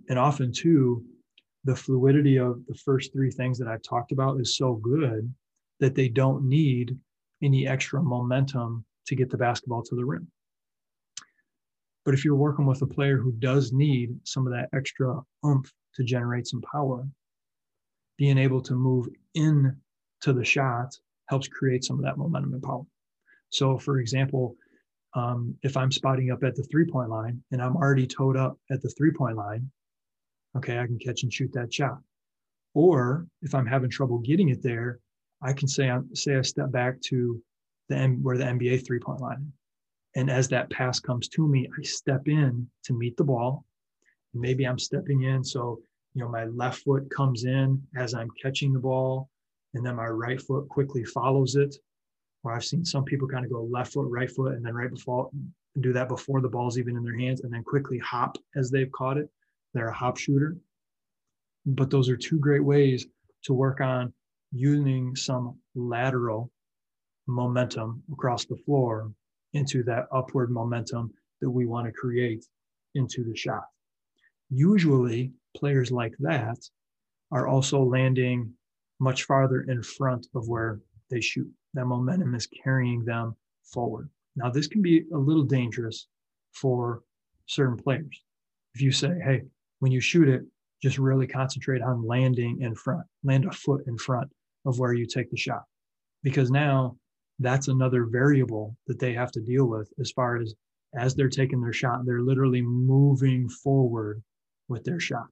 And 0.09 0.19
often 0.19 0.53
two, 0.53 1.05
the 1.65 1.77
fluidity 1.77 2.39
of 2.39 2.65
the 2.67 2.75
first 2.75 3.13
three 3.13 3.31
things 3.31 3.59
that 3.59 3.69
I've 3.69 3.83
talked 3.83 4.13
about 4.13 4.41
is 4.41 4.57
so 4.57 4.75
good 4.75 5.33
that 5.81 5.95
they 5.95 6.09
don't 6.09 6.49
need 6.49 6.97
any 7.43 7.67
extra 7.67 8.03
momentum 8.03 8.85
to 9.07 9.15
get 9.15 9.31
the 9.31 9.37
basketball 9.37 9.83
to 9.83 9.95
the 9.95 10.05
rim. 10.05 10.29
But 12.05 12.15
if 12.15 12.25
you're 12.25 12.37
working 12.37 12.67
with 12.67 12.83
a 12.83 12.87
player 12.87 13.19
who 13.19 13.33
does 13.33 13.73
need 13.73 14.19
some 14.25 14.47
of 14.47 14.53
that 14.53 14.71
extra 14.75 15.21
oomph 15.45 15.73
to 15.95 16.05
generate 16.05 16.47
some 16.47 16.63
power, 16.63 17.07
being 18.17 18.39
able 18.39 18.61
to 18.63 18.75
move 18.75 19.09
in 19.35 19.77
to 20.23 20.33
the 20.33 20.45
shot 20.45 20.95
helps 21.29 21.49
create 21.49 21.85
some 21.85 21.99
of 21.99 22.05
that 22.05 22.17
momentum 22.17 22.55
and 22.55 22.63
power. 22.63 22.85
So, 23.51 23.79
for 23.79 23.99
example, 23.99 24.57
um, 25.15 25.55
if 25.63 25.77
I'm 25.77 25.93
spotting 25.93 26.31
up 26.31 26.43
at 26.43 26.55
the 26.55 26.63
three 26.65 26.87
point 26.87 27.11
line 27.11 27.43
and 27.51 27.63
I'm 27.63 27.77
already 27.77 28.07
towed 28.07 28.37
up 28.37 28.59
at 28.71 28.83
the 28.83 28.91
three 28.91 29.13
point 29.13 29.37
line, 29.37 29.71
okay, 30.57 30.79
I 30.79 30.87
can 30.87 30.99
catch 30.99 31.23
and 31.23 31.33
shoot 31.33 31.53
that 31.53 31.73
shot. 31.73 31.99
Or 32.75 33.27
if 33.43 33.55
I'm 33.55 33.67
having 33.67 33.91
trouble 33.91 34.19
getting 34.19 34.51
it 34.51 34.63
there, 34.63 35.01
I 35.43 35.53
can 35.53 35.69
say 35.69 35.91
I 35.91 36.01
say 36.15 36.37
I 36.37 36.43
step 36.43 36.71
back 36.71 37.01
to 37.03 37.41
the 37.89 37.97
M, 37.97 38.23
where 38.23 38.37
the 38.37 38.45
NBA 38.45 38.87
three 38.87 38.99
point 38.99 39.21
line, 39.21 39.53
and 40.17 40.31
as 40.31 40.49
that 40.49 40.71
pass 40.71 41.01
comes 41.01 41.29
to 41.29 41.47
me, 41.47 41.69
I 41.79 41.83
step 41.83 42.29
in 42.29 42.69
to 42.85 42.93
meet 42.93 43.17
the 43.17 43.25
ball. 43.25 43.65
Maybe 44.35 44.67
I'm 44.67 44.79
stepping 44.79 45.23
in 45.23 45.43
so 45.45 45.81
you 46.15 46.23
know 46.23 46.29
my 46.29 46.45
left 46.45 46.83
foot 46.83 47.11
comes 47.11 47.45
in 47.45 47.83
as 47.97 48.15
I'm 48.15 48.31
catching 48.43 48.73
the 48.73 48.81
ball, 48.81 49.31
and 49.75 49.85
then 49.85 49.97
my 49.97 50.07
right 50.07 50.41
foot 50.41 50.69
quickly 50.69 51.05
follows 51.05 51.57
it. 51.57 51.75
Or 52.45 52.53
I've 52.53 52.65
seen 52.65 52.85
some 52.85 53.05
people 53.05 53.29
kind 53.29 53.45
of 53.45 53.51
go 53.51 53.65
left 53.65 53.93
foot, 53.93 54.09
right 54.09 54.31
foot, 54.31 54.55
and 54.55 54.65
then 54.65 54.75
right 54.75 54.91
before 54.91 55.31
do 55.81 55.93
that 55.93 56.09
before 56.09 56.41
the 56.41 56.49
ball's 56.49 56.79
even 56.79 56.97
in 56.97 57.05
their 57.05 57.19
hands, 57.19 57.43
and 57.43 57.53
then 57.53 57.63
quickly 57.63 57.99
hop 57.99 58.37
as 58.57 58.71
they've 58.71 58.91
caught 58.93 59.17
it. 59.17 59.29
They're 59.79 59.91
a 59.91 59.95
hop 59.95 60.17
shooter. 60.17 60.57
But 61.65 61.89
those 61.89 62.09
are 62.09 62.17
two 62.17 62.41
great 62.41 62.65
ways 62.65 63.07
to 63.45 63.53
work 63.55 63.81
on 63.81 64.13
using 64.51 65.15
some 65.15 65.61
lateral 65.77 66.51
momentum 67.29 68.03
across 68.13 68.45
the 68.45 68.57
floor 68.57 69.13
into 69.53 69.85
that 69.85 70.07
upward 70.11 70.51
momentum 70.51 71.13
that 71.41 71.49
we 71.49 71.65
want 71.65 71.87
to 71.87 71.93
create 71.93 72.45
into 72.97 73.23
the 73.23 73.37
shot. 73.37 73.67
Usually, 74.51 75.31
players 75.57 75.93
like 75.93 76.15
that 76.19 76.59
are 77.31 77.47
also 77.47 77.81
landing 77.81 78.53
much 78.99 79.25
farther 79.25 79.61
in 79.69 79.81
front 79.85 80.27
of 80.35 80.49
where 80.49 80.81
they 81.09 81.21
shoot. 81.21 81.49
That 81.75 81.87
momentum 81.87 82.35
is 82.35 82.49
carrying 82.65 83.05
them 83.05 83.37
forward. 83.63 84.11
Now, 84.35 84.51
this 84.51 84.67
can 84.67 84.83
be 84.83 85.05
a 85.15 85.19
little 85.19 85.45
dangerous 85.45 86.09
for 86.53 87.05
certain 87.47 87.77
players. 87.77 88.25
If 88.75 88.81
you 88.81 88.91
say, 88.91 89.21
hey, 89.25 89.43
when 89.81 89.93
you 89.93 90.01
shoot 90.01 90.29
it, 90.29 90.43
just 90.83 90.99
really 90.99 91.27
concentrate 91.27 91.83
on 91.83 92.07
landing 92.07 92.63
in 92.63 92.75
front, 92.75 93.05
land 93.25 93.45
a 93.45 93.53
foot 93.53 93.85
in 93.87 93.97
front 93.99 94.31
of 94.65 94.79
where 94.79 94.93
you 94.93 95.07
take 95.07 95.31
the 95.31 95.37
shot. 95.37 95.65
Because 96.23 96.51
now 96.51 96.97
that's 97.39 97.69
another 97.69 98.05
variable 98.05 98.77
that 98.87 98.99
they 98.99 99.13
have 99.13 99.33
to 99.33 99.41
deal 99.41 99.67
with 99.67 99.91
as 100.01 100.11
far 100.11 100.37
as 100.37 100.55
as 100.97 101.15
they're 101.15 101.29
taking 101.29 101.61
their 101.61 101.73
shot, 101.73 102.05
they're 102.07 102.23
literally 102.23 102.63
moving 102.63 103.49
forward 103.49 104.23
with 104.69 104.85
their 104.85 105.01
shot. 105.01 105.27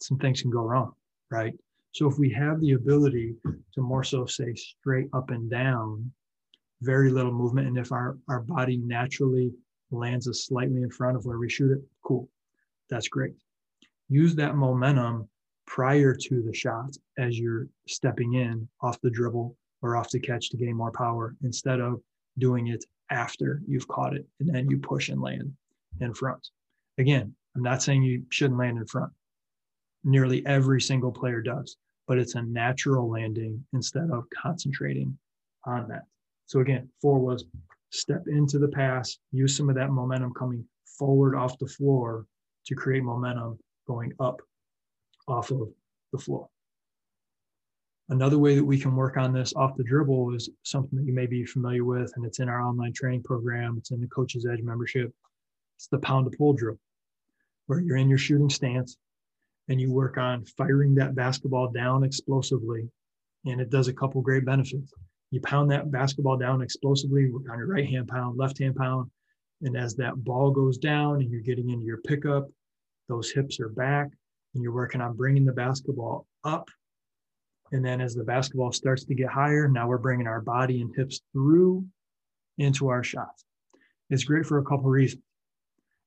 Some 0.00 0.18
things 0.18 0.42
can 0.42 0.50
go 0.50 0.62
wrong, 0.62 0.92
right? 1.30 1.54
So 1.92 2.08
if 2.08 2.18
we 2.18 2.30
have 2.32 2.60
the 2.60 2.72
ability 2.72 3.36
to 3.44 3.80
more 3.80 4.02
so 4.02 4.26
say 4.26 4.52
straight 4.54 5.08
up 5.12 5.30
and 5.30 5.48
down, 5.48 6.10
very 6.82 7.10
little 7.10 7.32
movement, 7.32 7.68
and 7.68 7.78
if 7.78 7.92
our, 7.92 8.18
our 8.28 8.40
body 8.40 8.76
naturally 8.78 9.52
lands 9.92 10.28
us 10.28 10.46
slightly 10.46 10.82
in 10.82 10.90
front 10.90 11.16
of 11.16 11.24
where 11.24 11.38
we 11.38 11.48
shoot 11.48 11.70
it, 11.70 11.82
cool. 12.04 12.28
That's 12.90 13.08
great. 13.08 13.34
Use 14.08 14.34
that 14.36 14.56
momentum 14.56 15.28
prior 15.66 16.14
to 16.14 16.42
the 16.42 16.54
shot 16.54 16.96
as 17.18 17.38
you're 17.38 17.68
stepping 17.88 18.34
in 18.34 18.68
off 18.80 19.00
the 19.00 19.10
dribble 19.10 19.56
or 19.82 19.96
off 19.96 20.10
the 20.10 20.20
catch 20.20 20.50
to 20.50 20.56
gain 20.56 20.76
more 20.76 20.92
power 20.92 21.34
instead 21.42 21.80
of 21.80 22.00
doing 22.38 22.68
it 22.68 22.84
after 23.10 23.62
you've 23.66 23.88
caught 23.88 24.14
it 24.14 24.26
and 24.40 24.54
then 24.54 24.68
you 24.68 24.78
push 24.78 25.08
and 25.08 25.20
land 25.20 25.52
in 26.00 26.12
front. 26.12 26.48
Again, 26.98 27.34
I'm 27.56 27.62
not 27.62 27.82
saying 27.82 28.02
you 28.02 28.24
shouldn't 28.30 28.58
land 28.58 28.78
in 28.78 28.86
front. 28.86 29.12
Nearly 30.02 30.44
every 30.46 30.80
single 30.80 31.12
player 31.12 31.40
does, 31.40 31.76
but 32.06 32.18
it's 32.18 32.34
a 32.34 32.42
natural 32.42 33.08
landing 33.08 33.64
instead 33.72 34.10
of 34.10 34.24
concentrating 34.30 35.16
on 35.64 35.88
that. 35.88 36.02
So 36.46 36.60
again, 36.60 36.88
four 37.00 37.18
was 37.20 37.44
step 37.90 38.24
into 38.26 38.58
the 38.58 38.68
pass, 38.68 39.18
use 39.32 39.56
some 39.56 39.68
of 39.68 39.76
that 39.76 39.90
momentum 39.90 40.34
coming 40.34 40.66
forward 40.98 41.34
off 41.34 41.58
the 41.58 41.66
floor 41.66 42.26
to 42.66 42.74
create 42.74 43.02
momentum 43.02 43.58
going 43.86 44.12
up 44.20 44.40
off 45.28 45.50
of 45.50 45.68
the 46.12 46.18
floor. 46.18 46.48
Another 48.10 48.38
way 48.38 48.54
that 48.54 48.64
we 48.64 48.78
can 48.78 48.94
work 48.94 49.16
on 49.16 49.32
this 49.32 49.54
off 49.54 49.76
the 49.76 49.84
dribble 49.84 50.34
is 50.34 50.50
something 50.62 50.98
that 50.98 51.06
you 51.06 51.14
may 51.14 51.26
be 51.26 51.46
familiar 51.46 51.84
with, 51.84 52.12
and 52.16 52.26
it's 52.26 52.38
in 52.38 52.50
our 52.50 52.60
online 52.60 52.92
training 52.92 53.22
program. 53.22 53.76
It's 53.78 53.92
in 53.92 54.00
the 54.00 54.08
Coach's 54.08 54.46
Edge 54.46 54.62
membership. 54.62 55.10
It's 55.76 55.86
the 55.86 55.98
pound 55.98 56.30
to 56.30 56.36
pull 56.36 56.52
drill, 56.52 56.78
where 57.66 57.80
you're 57.80 57.96
in 57.96 58.10
your 58.10 58.18
shooting 58.18 58.50
stance 58.50 58.98
and 59.68 59.80
you 59.80 59.90
work 59.90 60.18
on 60.18 60.44
firing 60.44 60.94
that 60.96 61.14
basketball 61.14 61.70
down 61.72 62.04
explosively. 62.04 62.88
And 63.46 63.60
it 63.60 63.70
does 63.70 63.88
a 63.88 63.92
couple 63.94 64.20
great 64.20 64.44
benefits. 64.44 64.92
You 65.30 65.40
pound 65.40 65.70
that 65.70 65.90
basketball 65.90 66.36
down 66.36 66.60
explosively 66.60 67.30
on 67.50 67.58
your 67.58 67.66
right 67.66 67.88
hand 67.88 68.08
pound, 68.08 68.38
left 68.38 68.58
hand 68.58 68.76
pound. 68.76 69.10
And 69.64 69.76
as 69.76 69.96
that 69.96 70.22
ball 70.22 70.50
goes 70.50 70.78
down 70.78 71.16
and 71.16 71.30
you're 71.30 71.40
getting 71.40 71.70
into 71.70 71.84
your 71.84 72.00
pickup, 72.02 72.48
those 73.08 73.30
hips 73.30 73.58
are 73.60 73.70
back 73.70 74.08
and 74.54 74.62
you're 74.62 74.72
working 74.72 75.00
on 75.00 75.16
bringing 75.16 75.44
the 75.44 75.52
basketball 75.52 76.26
up 76.44 76.68
and 77.74 77.84
then 77.84 78.00
as 78.00 78.14
the 78.14 78.24
basketball 78.24 78.70
starts 78.70 79.04
to 79.04 79.14
get 79.16 79.28
higher, 79.28 79.68
now 79.68 79.88
we're 79.88 79.98
bringing 79.98 80.28
our 80.28 80.40
body 80.40 80.80
and 80.80 80.94
hips 80.94 81.20
through 81.32 81.84
into 82.58 82.88
our 82.88 83.02
shots. 83.02 83.44
It's 84.10 84.22
great 84.22 84.46
for 84.46 84.58
a 84.58 84.64
couple 84.64 84.90
reasons. 84.90 85.22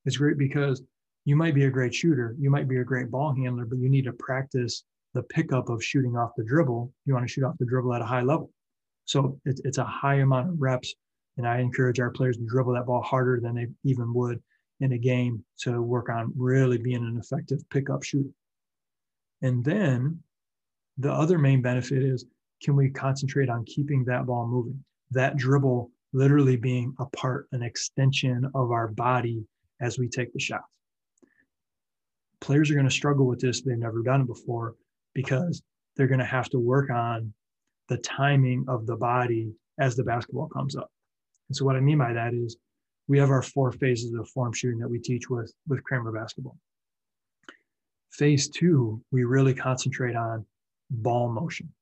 It's 0.06 0.16
great 0.16 0.38
because 0.38 0.82
you 1.26 1.36
might 1.36 1.54
be 1.54 1.64
a 1.64 1.70
great 1.70 1.94
shooter, 1.94 2.34
you 2.38 2.48
might 2.50 2.68
be 2.68 2.78
a 2.78 2.84
great 2.84 3.10
ball 3.10 3.34
handler, 3.34 3.66
but 3.66 3.78
you 3.78 3.90
need 3.90 4.04
to 4.04 4.14
practice 4.14 4.84
the 5.12 5.22
pickup 5.24 5.68
of 5.68 5.84
shooting 5.84 6.16
off 6.16 6.30
the 6.36 6.44
dribble. 6.44 6.90
You 7.04 7.12
want 7.12 7.26
to 7.26 7.32
shoot 7.32 7.44
off 7.44 7.58
the 7.58 7.66
dribble 7.66 7.92
at 7.92 8.00
a 8.00 8.06
high 8.06 8.22
level. 8.22 8.50
So 9.04 9.38
it's, 9.44 9.60
it's 9.64 9.78
a 9.78 9.84
high 9.84 10.16
amount 10.16 10.48
of 10.48 10.60
reps. 10.60 10.94
And 11.38 11.46
I 11.46 11.60
encourage 11.60 12.00
our 12.00 12.10
players 12.10 12.36
to 12.36 12.44
dribble 12.44 12.74
that 12.74 12.86
ball 12.86 13.02
harder 13.02 13.40
than 13.40 13.54
they 13.54 13.68
even 13.84 14.12
would 14.12 14.42
in 14.80 14.92
a 14.92 14.98
game 14.98 15.44
to 15.60 15.80
work 15.80 16.08
on 16.08 16.32
really 16.36 16.78
being 16.78 17.04
an 17.04 17.18
effective 17.18 17.60
pickup 17.70 18.02
shooter. 18.02 18.30
And 19.40 19.64
then 19.64 20.20
the 20.98 21.12
other 21.12 21.38
main 21.38 21.62
benefit 21.62 22.02
is 22.02 22.26
can 22.62 22.74
we 22.74 22.90
concentrate 22.90 23.48
on 23.48 23.64
keeping 23.64 24.04
that 24.04 24.26
ball 24.26 24.48
moving? 24.48 24.84
That 25.12 25.36
dribble 25.36 25.90
literally 26.12 26.56
being 26.56 26.94
a 26.98 27.06
part, 27.06 27.46
an 27.52 27.62
extension 27.62 28.50
of 28.54 28.72
our 28.72 28.88
body 28.88 29.44
as 29.80 29.98
we 29.98 30.08
take 30.08 30.32
the 30.32 30.40
shot. 30.40 30.64
Players 32.40 32.70
are 32.70 32.74
going 32.74 32.88
to 32.88 32.90
struggle 32.90 33.26
with 33.26 33.40
this. 33.40 33.62
They've 33.62 33.78
never 33.78 34.02
done 34.02 34.22
it 34.22 34.26
before 34.26 34.74
because 35.14 35.62
they're 35.96 36.08
going 36.08 36.18
to 36.18 36.24
have 36.24 36.48
to 36.50 36.58
work 36.58 36.90
on 36.90 37.32
the 37.88 37.98
timing 37.98 38.64
of 38.68 38.86
the 38.86 38.96
body 38.96 39.52
as 39.78 39.94
the 39.94 40.04
basketball 40.04 40.48
comes 40.48 40.74
up. 40.74 40.90
And 41.48 41.56
so, 41.56 41.64
what 41.64 41.76
I 41.76 41.80
mean 41.80 41.98
by 41.98 42.12
that 42.12 42.34
is 42.34 42.56
we 43.08 43.18
have 43.18 43.30
our 43.30 43.42
four 43.42 43.72
phases 43.72 44.12
of 44.14 44.28
form 44.28 44.52
shooting 44.52 44.78
that 44.80 44.88
we 44.88 44.98
teach 44.98 45.30
with, 45.30 45.52
with 45.66 45.82
Kramer 45.82 46.12
basketball. 46.12 46.58
Phase 48.12 48.48
two, 48.48 49.02
we 49.10 49.24
really 49.24 49.54
concentrate 49.54 50.16
on 50.16 50.44
ball 50.90 51.30
motion. 51.30 51.72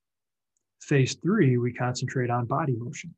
Phase 0.81 1.16
three, 1.22 1.57
we 1.57 1.72
concentrate 1.72 2.31
on 2.31 2.46
body 2.46 2.76
motion. 2.76 3.14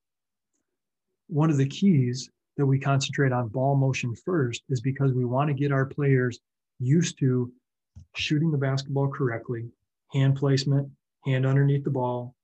One 1.26 1.50
of 1.50 1.58
the 1.58 1.66
keys 1.66 2.30
that 2.56 2.66
we 2.66 2.78
concentrate 2.78 3.32
on 3.32 3.48
ball 3.48 3.76
motion 3.76 4.14
first 4.14 4.62
is 4.68 4.80
because 4.80 5.12
we 5.12 5.24
want 5.24 5.48
to 5.48 5.54
get 5.54 5.72
our 5.72 5.84
players 5.84 6.40
used 6.78 7.18
to 7.18 7.52
shooting 8.16 8.50
the 8.50 8.58
basketball 8.58 9.08
correctly, 9.08 9.66
hand 10.12 10.36
placement, 10.36 10.88
hand 11.26 11.44
underneath 11.44 11.84
the 11.84 11.90
ball, 11.90 12.34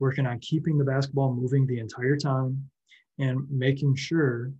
working 0.00 0.26
on 0.26 0.38
keeping 0.40 0.76
the 0.76 0.84
basketball 0.84 1.32
moving 1.32 1.66
the 1.66 1.78
entire 1.78 2.16
time, 2.16 2.68
and 3.18 3.46
making 3.50 3.96
sure 3.96 4.52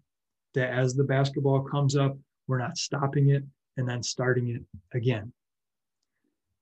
that 0.54 0.70
as 0.70 0.94
the 0.94 1.04
basketball 1.04 1.62
comes 1.62 1.96
up, 1.96 2.16
we're 2.46 2.58
not 2.58 2.76
stopping 2.76 3.30
it 3.30 3.44
and 3.76 3.88
then 3.88 4.02
starting 4.02 4.50
it 4.50 4.62
again 4.96 5.32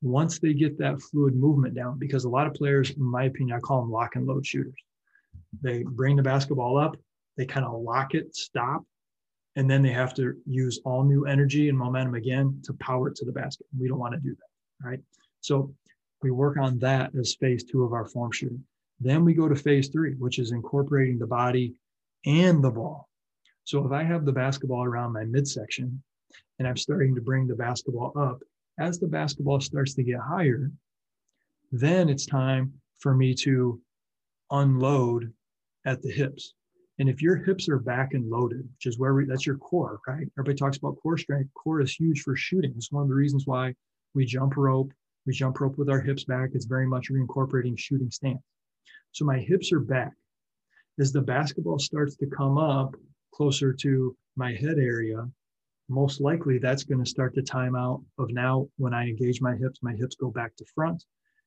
once 0.02 0.40
they 0.40 0.52
get 0.52 0.76
that 0.78 1.00
fluid 1.00 1.35
movement 1.35 1.74
down, 1.74 1.98
because 1.98 2.24
a 2.24 2.28
lot 2.28 2.46
of 2.46 2.55
players, 2.55 2.90
in 2.90 3.02
my 3.02 3.24
opinion, 3.24 3.57
I 3.57 3.61
call 3.61 3.81
them 3.81 3.90
lock 3.90 4.16
and 4.16 4.26
load 4.26 4.44
shooters. 4.44 4.74
They 5.62 5.85
bring 5.85 6.16
the 6.16 6.22
basketball 6.22 6.76
up, 6.76 6.96
they 7.37 7.46
kind 7.46 7.64
of 7.64 7.81
lock 7.81 8.14
it, 8.14 8.35
stop, 8.35 8.83
and 9.55 9.70
then 9.70 9.83
they 9.83 9.92
have 9.92 10.12
to 10.14 10.35
use 10.44 10.81
all 10.85 11.05
new 11.05 11.24
energy 11.26 11.68
and 11.68 11.78
momentum 11.78 12.14
again 12.14 12.61
to 12.64 12.72
power 12.74 13.09
it 13.09 13.16
to 13.16 13.24
the 13.24 13.33
basket. 13.33 13.66
We 13.78 13.88
don't 13.88 13.98
want 13.98 14.14
to 14.14 14.20
do 14.20 14.35
that, 14.35 14.88
right? 14.88 15.00
So 15.40 15.72
we 16.20 16.31
work 16.31 16.57
on 16.57 16.78
that 16.81 17.14
as 17.14 17.37
phase 17.37 17.64
two 17.64 17.85
of 17.85 17.92
our 17.92 18.07
form 18.07 18.33
shooting. 18.33 18.64
Then 19.00 19.24
we 19.24 19.35
go 19.35 19.48
to 19.48 19.55
phase 19.55 19.88
three, 19.88 20.14
which 20.14 20.38
is 20.38 20.52
incorporating 20.52 21.18
the 21.18 21.26
body 21.26 21.74
and 22.26 22.62
the 22.62 22.70
ball. 22.70 23.08
So 23.64 23.85
if 23.87 23.92
I 23.92 24.02
have 24.02 24.24
the 24.24 24.32
basketball 24.32 24.85
around 24.85 25.12
my 25.12 25.24
midsection 25.24 26.02
and 26.58 26.66
I'm 26.66 26.76
starting 26.76 27.14
to 27.14 27.20
bring 27.20 27.46
the 27.46 27.54
basketball 27.54 28.12
up, 28.16 28.40
as 28.78 28.98
the 28.98 29.06
basketball 29.06 29.61
starts 29.61 29.94
to 29.94 30.02
get 30.02 30.18
higher, 30.18 30.70
then 31.70 32.08
it's 32.08 32.26
time 32.26 32.72
for 32.98 33.14
me 33.14 33.35
to 33.35 33.80
unload 34.50 35.32
at 35.85 36.02
the 36.02 36.11
hips. 36.11 36.54
And 36.98 37.08
if 37.08 37.22
your 37.22 37.37
hips 37.37 37.68
are 37.68 37.78
back 37.78 38.14
and 38.14 38.30
loaded, 38.30 38.68
which 38.76 38.87
is 38.87 38.98
where 38.98 39.14
we, 39.14 39.24
that's 39.24 39.46
your 39.46 39.56
core, 39.56 40.00
right? 40.06 40.28
Everybody 40.38 40.56
talks 40.56 40.76
about 40.76 40.96
core 41.02 41.18
strength. 41.18 41.50
Core 41.54 41.80
is 41.80 41.94
huge 41.94 42.20
for 42.20 42.37
shooting. 42.37 42.72
It's 42.76 42.92
one 42.92 43.02
of 43.02 43.08
the 43.08 43.14
reasons 43.14 43.46
why 43.46 43.74
we 44.14 44.24
jump 44.24 44.56
rope. 44.56 44.92
We 45.26 45.32
jump 45.32 45.61
rope 45.61 45.78
with 45.78 45.88
our 45.88 46.00
hips 46.00 46.24
back. 46.24 46.50
It's 46.52 46.66
very 46.66 46.87
much 46.87 47.11
reincorporating 47.11 47.78
shooting 47.78 48.11
stance. 48.11 48.42
So 49.12 49.24
my 49.24 49.38
hips 49.38 49.72
are 49.72 49.80
back. 49.80 50.12
As 51.00 51.12
the 51.12 51.22
basketball 51.22 51.78
starts 51.78 52.16
to 52.16 52.26
come 52.26 52.59
up 52.59 52.94
closer 53.35 53.72
to 53.72 54.16
my 54.37 54.52
head 54.52 54.78
area, 54.78 55.28
most 55.88 56.20
likely 56.20 56.59
that's 56.59 56.85
going 56.85 57.02
to 57.02 57.11
start 57.11 57.35
the 57.35 57.42
timeout 57.42 58.05
of 58.18 58.31
now 58.31 58.68
when 58.76 58.92
I 58.92 59.05
engage 59.05 59.40
my 59.40 59.57
hips, 59.57 59.83
my 59.83 59.94
hips 59.94 60.16
go 60.16 60.31
back 60.31 60.55
to 60.57 60.64
front. 60.74 61.05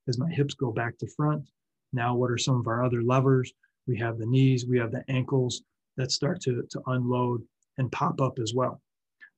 As 0.08 0.18
my 0.18 0.32
hips 0.32 0.54
go 0.54 0.72
back 0.72 0.98
to 1.00 1.08
front, 1.16 1.50
now 1.94 2.16
what 2.16 2.32
are 2.32 2.38
some 2.38 2.60
of 2.60 2.68
our 2.68 2.84
other 2.84 3.02
levers? 3.02 3.54
We 3.88 3.98
have 4.00 4.18
the 4.18 4.26
knees, 4.26 4.66
we 4.66 4.80
have 4.80 4.92
the 4.92 5.04
ankles 5.10 5.62
that 5.98 6.12
start 6.12 6.42
to, 6.42 6.64
to 6.70 6.82
unload 6.88 7.44
and 7.78 7.92
pop 7.92 8.22
up 8.22 8.40
as 8.40 8.54
well. 8.56 8.82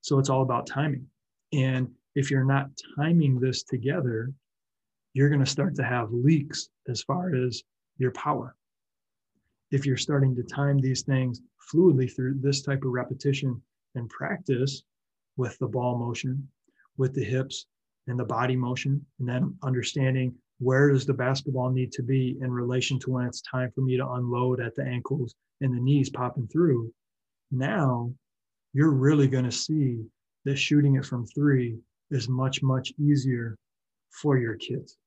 So 0.02 0.20
it's 0.20 0.30
all 0.30 0.42
about 0.42 0.68
timing. 0.68 1.06
And 1.54 1.90
if 2.16 2.32
you're 2.32 2.46
not 2.46 2.70
timing 2.98 3.40
this 3.40 3.64
together, 3.64 4.32
you're 5.14 5.30
going 5.30 5.44
to 5.44 5.52
start 5.52 5.76
to 5.76 5.84
have 5.84 6.12
leaks 6.12 6.70
as 6.88 7.04
far 7.04 7.36
as 7.36 7.62
your 7.98 8.12
power. 8.12 8.56
If 9.72 9.86
you're 9.86 9.98
starting 9.98 10.36
to 10.36 10.44
time 10.44 10.80
these 10.80 11.04
things 11.04 11.42
fluidly 11.72 12.14
through 12.14 12.40
this 12.42 12.62
type 12.62 12.84
of 12.84 12.92
repetition 12.92 13.62
and 13.96 14.10
practice 14.10 14.84
with 15.36 15.58
the 15.60 15.68
ball 15.68 15.98
motion, 15.98 16.48
with 16.98 17.14
the 17.14 17.24
hips 17.24 17.66
and 18.08 18.18
the 18.18 18.26
body 18.26 18.56
motion, 18.56 19.06
and 19.20 19.28
then 19.28 19.56
understanding 19.64 20.34
where 20.60 20.92
does 20.92 21.06
the 21.06 21.14
basketball 21.14 21.70
need 21.70 21.92
to 21.92 22.04
be 22.04 22.38
in 22.42 22.52
relation 22.52 22.98
to 23.00 23.12
when 23.12 23.28
it's 23.28 23.42
time 23.42 23.72
for 23.76 23.82
me 23.82 23.98
to 23.98 24.10
unload 24.12 24.60
at 24.60 24.76
the 24.76 24.84
ankles 24.84 25.36
and 25.62 25.76
the 25.76 25.82
knees 25.82 26.10
popping 26.10 26.48
through. 26.48 26.92
Now 27.52 28.12
you're 28.74 28.92
really 28.92 29.28
going 29.28 29.46
to 29.46 29.52
see 29.52 30.04
that 30.46 30.58
shooting 30.58 30.96
it 30.96 31.06
from 31.06 31.26
three 31.26 31.78
is 32.10 32.30
much, 32.30 32.64
much 32.64 32.94
easier 33.00 33.58
for 34.10 34.38
your 34.38 34.56
kids. 34.56 34.98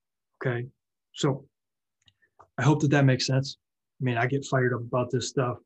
Okay. 0.41 0.67
So 1.15 1.47
I 2.59 2.63
hope 2.63 2.81
that 2.81 2.91
that 2.91 3.05
makes 3.05 3.27
sense. 3.27 3.57
I 4.01 4.05
mean, 4.05 4.17
I 4.17 4.27
get 4.27 4.45
fired 4.45 4.73
up 4.73 4.81
about 4.81 5.11
this 5.11 5.29
stuff. 5.29 5.59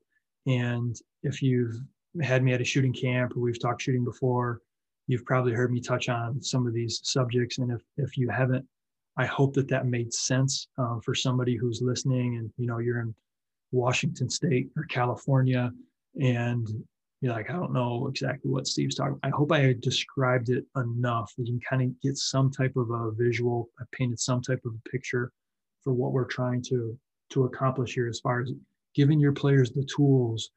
And 0.45 0.95
if 1.23 1.41
you've 1.41 1.75
had 2.21 2.43
me 2.43 2.53
at 2.53 2.61
a 2.61 2.65
shooting 2.65 2.93
camp 2.93 3.35
or 3.35 3.39
we've 3.39 3.59
talked 3.59 3.81
shooting 3.81 4.03
before, 4.03 4.61
you've 5.07 5.25
probably 5.25 5.53
heard 5.53 5.71
me 5.71 5.81
touch 5.81 6.09
on 6.09 6.41
some 6.41 6.67
of 6.67 6.73
these 6.73 6.99
subjects. 7.03 7.57
And 7.59 7.71
if, 7.71 7.81
if 7.97 8.17
you 8.17 8.29
haven't, 8.29 8.65
I 9.17 9.25
hope 9.25 9.53
that 9.53 9.69
that 9.69 9.85
made 9.85 10.13
sense 10.13 10.67
um, 10.77 10.99
for 11.03 11.15
somebody 11.15 11.55
who's 11.55 11.81
listening 11.81 12.37
and, 12.37 12.51
you 12.57 12.67
know, 12.67 12.79
you're 12.79 12.99
in 12.99 13.15
Washington 13.71 14.29
State 14.29 14.69
or 14.75 14.83
California 14.83 15.71
and 16.21 16.67
you're 17.21 17.33
like, 17.33 17.49
I 17.49 17.53
don't 17.53 17.73
know 17.73 18.07
exactly 18.07 18.51
what 18.51 18.67
Steve's 18.67 18.95
talking. 18.95 19.19
I 19.23 19.29
hope 19.29 19.51
I 19.51 19.73
described 19.79 20.49
it 20.49 20.65
enough 20.75 21.33
that 21.37 21.47
you 21.47 21.53
can 21.53 21.61
kind 21.61 21.81
of 21.81 22.01
get 22.01 22.17
some 22.17 22.51
type 22.51 22.75
of 22.75 22.89
a 22.89 23.11
visual. 23.11 23.69
I 23.79 23.83
painted 23.93 24.19
some 24.19 24.41
type 24.41 24.61
of 24.65 24.73
a 24.73 24.89
picture 24.89 25.31
for 25.81 25.93
what 25.93 26.11
we're 26.11 26.25
trying 26.25 26.61
to 26.63 26.97
to 27.31 27.45
accomplish 27.45 27.93
here 27.93 28.07
as 28.07 28.19
far 28.19 28.41
as 28.41 28.51
giving 28.93 29.19
your 29.19 29.33
players 29.33 29.71
the 29.71 29.87
tools 29.95 30.49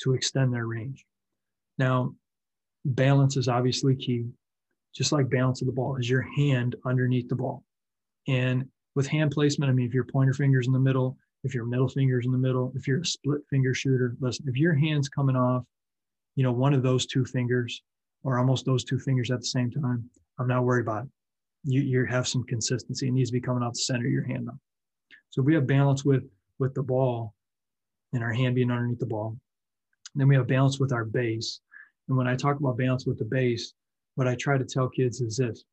to 0.00 0.14
extend 0.14 0.52
their 0.52 0.66
range. 0.66 1.04
Now, 1.78 2.14
balance 2.84 3.36
is 3.36 3.48
obviously 3.48 3.96
key. 3.96 4.26
Just 4.94 5.12
like 5.12 5.28
balance 5.28 5.60
of 5.60 5.66
the 5.66 5.72
ball 5.72 5.96
is 5.96 6.08
your 6.08 6.22
hand 6.36 6.76
underneath 6.84 7.28
the 7.28 7.34
ball. 7.34 7.64
And 8.28 8.68
with 8.94 9.06
hand 9.06 9.32
placement, 9.32 9.70
I 9.70 9.74
mean, 9.74 9.86
if 9.86 9.94
your 9.94 10.04
pointer 10.04 10.32
finger's 10.32 10.66
in 10.66 10.72
the 10.72 10.78
middle, 10.78 11.16
if 11.42 11.54
your 11.54 11.64
middle 11.64 11.88
finger's 11.88 12.26
in 12.26 12.32
the 12.32 12.38
middle, 12.38 12.72
if 12.74 12.86
you're 12.86 13.00
a 13.00 13.06
split 13.06 13.40
finger 13.50 13.74
shooter, 13.74 14.16
listen, 14.20 14.46
if 14.48 14.56
your 14.56 14.74
hand's 14.74 15.08
coming 15.08 15.36
off, 15.36 15.64
you 16.36 16.42
know, 16.42 16.52
one 16.52 16.74
of 16.74 16.82
those 16.82 17.06
two 17.06 17.24
fingers 17.24 17.82
or 18.22 18.38
almost 18.38 18.64
those 18.64 18.84
two 18.84 18.98
fingers 18.98 19.30
at 19.30 19.40
the 19.40 19.46
same 19.46 19.70
time, 19.70 20.08
I'm 20.38 20.48
not 20.48 20.64
worried 20.64 20.82
about 20.82 21.04
it. 21.04 21.10
You, 21.64 21.82
you 21.82 22.04
have 22.06 22.28
some 22.28 22.44
consistency. 22.44 23.08
It 23.08 23.12
needs 23.12 23.30
to 23.30 23.34
be 23.34 23.40
coming 23.40 23.62
off 23.62 23.74
the 23.74 23.80
center 23.80 24.06
of 24.06 24.12
your 24.12 24.24
hand 24.24 24.46
though. 24.46 24.58
So 25.34 25.42
we 25.42 25.54
have 25.54 25.66
balance 25.66 26.04
with 26.04 26.22
with 26.60 26.74
the 26.74 26.82
ball 26.84 27.34
and 28.12 28.22
our 28.22 28.32
hand 28.32 28.54
being 28.54 28.70
underneath 28.70 29.00
the 29.00 29.06
ball. 29.06 29.36
Then 30.14 30.28
we 30.28 30.36
have 30.36 30.46
balance 30.46 30.78
with 30.78 30.92
our 30.92 31.04
base. 31.04 31.58
And 32.06 32.16
when 32.16 32.28
I 32.28 32.36
talk 32.36 32.60
about 32.60 32.78
balance 32.78 33.04
with 33.04 33.18
the 33.18 33.24
base, 33.24 33.74
what 34.14 34.28
I 34.28 34.36
try 34.36 34.58
to 34.58 34.64
tell 34.64 34.88
kids 34.88 35.20
is 35.20 35.38
this 35.38 35.64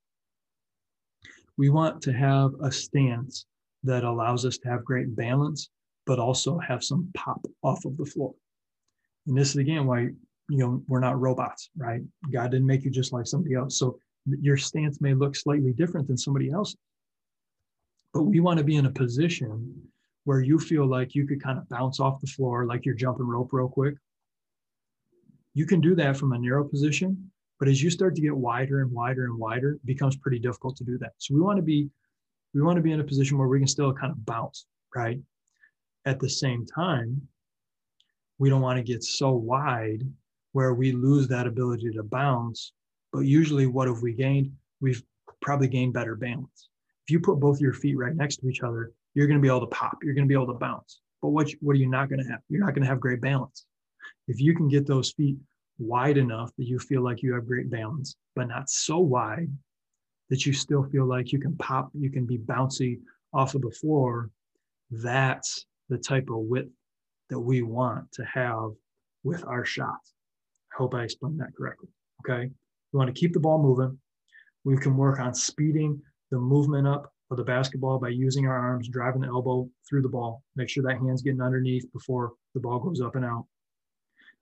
we 1.60 1.70
want 1.70 2.02
to 2.02 2.12
have 2.12 2.54
a 2.64 2.72
stance 2.72 3.46
that 3.84 4.04
allows 4.04 4.48
us 4.48 4.58
to 4.58 4.70
have 4.70 4.84
great 4.84 5.16
balance, 5.16 5.70
but 6.08 6.18
also 6.18 6.58
have 6.58 6.84
some 6.84 7.12
pop 7.14 7.46
off 7.62 7.86
of 7.86 7.96
the 7.98 8.06
floor. 8.06 8.34
And 9.28 9.38
this 9.38 9.52
is 9.52 9.58
again 9.58 9.86
why 9.86 10.10
you 10.50 10.58
know 10.58 10.82
we're 10.88 11.02
not 11.02 11.22
robots, 11.22 11.70
right? 11.78 12.02
God 12.32 12.50
didn't 12.50 12.66
make 12.66 12.84
you 12.84 12.90
just 12.90 13.14
like 13.14 13.28
somebody 13.28 13.54
else. 13.54 13.78
So 13.78 14.00
your 14.26 14.58
stance 14.58 15.02
may 15.02 15.14
look 15.14 15.36
slightly 15.36 15.72
different 15.72 16.08
than 16.08 16.18
somebody 16.18 16.50
else. 16.50 16.76
But 18.14 18.24
we 18.24 18.40
want 18.40 18.58
to 18.58 18.64
be 18.64 18.76
in 18.76 18.86
a 18.86 18.92
position 18.92 19.90
where 20.26 20.42
you 20.42 20.60
feel 20.60 20.86
like 20.86 21.16
you 21.16 21.26
could 21.26 21.42
kind 21.42 21.58
of 21.58 21.68
bounce 21.70 22.00
off 22.00 22.22
the 22.22 22.28
floor 22.28 22.66
like 22.66 22.86
you're 22.86 22.96
jumping 22.96 23.28
rope 23.28 23.50
real 23.52 23.70
quick. 23.70 23.96
You 25.54 25.66
can 25.66 25.82
do 25.82 25.96
that 25.96 26.18
from 26.18 26.34
a 26.34 26.40
narrow 26.40 26.64
position, 26.64 27.32
but 27.60 27.68
as 27.68 27.82
you 27.82 27.90
start 27.90 28.16
to 28.16 28.22
get 28.22 28.36
wider 28.36 28.82
and 28.82 28.92
wider 28.92 29.26
and 29.26 29.38
wider, 29.38 29.74
it 29.74 29.86
becomes 29.86 30.16
pretty 30.16 30.40
difficult 30.40 30.78
to 30.78 30.84
do 30.84 30.98
that. 31.00 31.14
So 31.18 31.34
we 31.34 31.42
want 31.42 31.58
to 31.58 31.64
be 31.64 31.90
we 32.54 32.62
want 32.62 32.76
to 32.78 32.82
be 32.82 32.92
in 32.92 33.00
a 33.00 33.04
position 33.04 33.38
where 33.38 33.48
we 33.48 33.60
can 33.60 33.68
still 33.68 33.94
kind 33.94 34.12
of 34.12 34.26
bounce, 34.26 34.66
right? 34.96 35.20
At 36.06 36.20
the 36.20 36.30
same 36.30 36.66
time, 36.66 37.22
we 38.40 38.50
don't 38.50 38.62
want 38.62 38.78
to 38.78 38.84
get 38.84 39.04
so 39.04 39.32
wide 39.32 40.04
where 40.52 40.74
we 40.74 40.92
lose 40.92 41.28
that 41.30 41.48
ability 41.48 41.92
to 41.92 42.04
bounce. 42.04 42.74
But 43.14 43.22
usually, 43.22 43.68
what 43.68 43.88
have 43.88 44.02
we 44.02 44.14
gained? 44.14 44.52
We've 44.82 45.02
probably 45.42 45.68
gained 45.68 45.94
better 45.94 46.16
balance. 46.16 46.70
You 47.12 47.20
put 47.20 47.40
both 47.40 47.60
your 47.60 47.74
feet 47.74 47.98
right 47.98 48.16
next 48.16 48.38
to 48.38 48.48
each 48.48 48.62
other, 48.62 48.92
you're 49.14 49.28
going 49.28 49.38
to 49.38 49.42
be 49.42 49.48
able 49.48 49.62
to 49.62 49.68
pop. 49.68 49.98
You're 50.02 50.14
going 50.14 50.26
to 50.26 50.30
be 50.30 50.34
able 50.34 50.54
to 50.54 50.60
bounce. 50.60 51.02
But 51.22 51.30
what, 51.30 51.52
what 51.60 51.74
are 51.74 51.80
you 51.80 51.90
not 51.90 52.10
going 52.10 52.24
to 52.24 52.30
have? 52.30 52.40
You're 52.50 52.64
not 52.66 52.74
going 52.74 52.84
to 52.84 52.88
have 52.88 53.00
great 53.00 53.22
balance. 53.22 53.66
If 54.28 54.40
you 54.40 54.56
can 54.56 54.68
get 54.68 54.88
those 54.88 55.12
feet 55.12 55.38
wide 55.78 56.18
enough 56.18 56.52
that 56.58 56.66
you 56.66 56.80
feel 56.80 57.02
like 57.02 57.22
you 57.22 57.34
have 57.34 57.46
great 57.46 57.70
balance, 57.70 58.16
but 58.36 58.48
not 58.48 58.70
so 58.70 59.00
wide 59.00 59.50
that 60.30 60.46
you 60.46 60.54
still 60.54 60.84
feel 60.84 61.06
like 61.06 61.34
you 61.34 61.40
can 61.40 61.56
pop, 61.58 61.90
you 61.94 62.10
can 62.10 62.26
be 62.26 62.38
bouncy 62.38 63.00
off 63.34 63.56
of 63.56 63.62
the 63.62 63.72
floor. 63.72 64.30
That's 64.90 65.66
the 65.90 65.98
type 65.98 66.30
of 66.30 66.38
width 66.38 66.72
that 67.30 67.40
we 67.40 67.62
want 67.62 68.12
to 68.14 68.24
have 68.26 68.72
with 69.24 69.46
our 69.46 69.66
shots. 69.66 70.14
I 70.74 70.78
hope 70.78 70.96
I 70.96 71.04
explained 71.04 71.42
that 71.42 71.56
correctly. 71.58 71.90
Okay. 72.22 72.50
We 72.94 72.98
want 72.98 73.14
to 73.14 73.20
keep 73.20 73.34
the 73.34 73.40
ball 73.40 73.62
moving. 73.62 74.00
We 74.64 74.78
can 74.78 74.96
work 74.96 75.20
on 75.20 75.34
speeding 75.34 76.02
the 76.32 76.40
movement 76.40 76.88
up 76.88 77.14
of 77.30 77.38
the 77.38 77.44
basketball 77.44 78.00
by 78.00 78.10
using 78.10 78.48
our 78.48 78.58
arms, 78.58 78.90
driving 78.90 79.22
the 79.22 79.28
elbow 79.28 79.70
through 79.88 80.02
the 80.02 80.10
ball. 80.10 80.44
Make 80.56 80.70
sure 80.70 80.84
that 80.84 80.98
hand's 80.98 81.22
getting 81.22 81.42
underneath 81.42 81.92
before 81.94 82.34
the 82.54 82.60
ball 82.60 82.80
goes 82.80 83.02
up 83.02 83.16
and 83.16 83.24
out. 83.24 83.46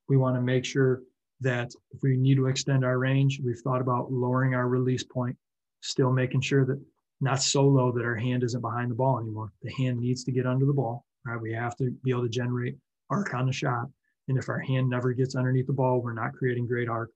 We 0.07 0.17
want 0.17 0.35
to 0.35 0.41
make 0.41 0.65
sure 0.65 1.01
that 1.41 1.71
if 1.91 2.01
we 2.01 2.17
need 2.17 2.35
to 2.35 2.47
extend 2.47 2.83
our 2.83 2.97
range, 2.97 3.39
we've 3.43 3.59
thought 3.59 3.81
about 3.81 4.11
lowering 4.11 4.55
our 4.55 4.67
release 4.67 5.03
point, 5.03 5.37
still 5.81 6.11
making 6.11 6.41
sure 6.41 6.65
that 6.65 6.81
not 7.21 7.41
so 7.41 7.63
low 7.63 7.91
that 7.91 8.05
our 8.05 8.15
hand 8.15 8.43
isn't 8.43 8.61
behind 8.61 8.89
the 8.89 8.95
ball 8.95 9.19
anymore. 9.19 9.51
The 9.61 9.71
hand 9.73 9.99
needs 9.99 10.23
to 10.23 10.31
get 10.31 10.45
under 10.45 10.65
the 10.65 10.73
ball, 10.73 11.05
right? 11.25 11.39
We 11.39 11.53
have 11.53 11.75
to 11.77 11.91
be 12.03 12.11
able 12.11 12.23
to 12.23 12.29
generate 12.29 12.77
arc 13.09 13.33
on 13.33 13.45
the 13.45 13.53
shot. 13.53 13.87
And 14.27 14.37
if 14.37 14.49
our 14.49 14.59
hand 14.59 14.89
never 14.89 15.13
gets 15.13 15.35
underneath 15.35 15.67
the 15.67 15.73
ball, 15.73 16.01
we're 16.01 16.13
not 16.13 16.33
creating 16.33 16.67
great 16.67 16.89
arc. 16.89 17.11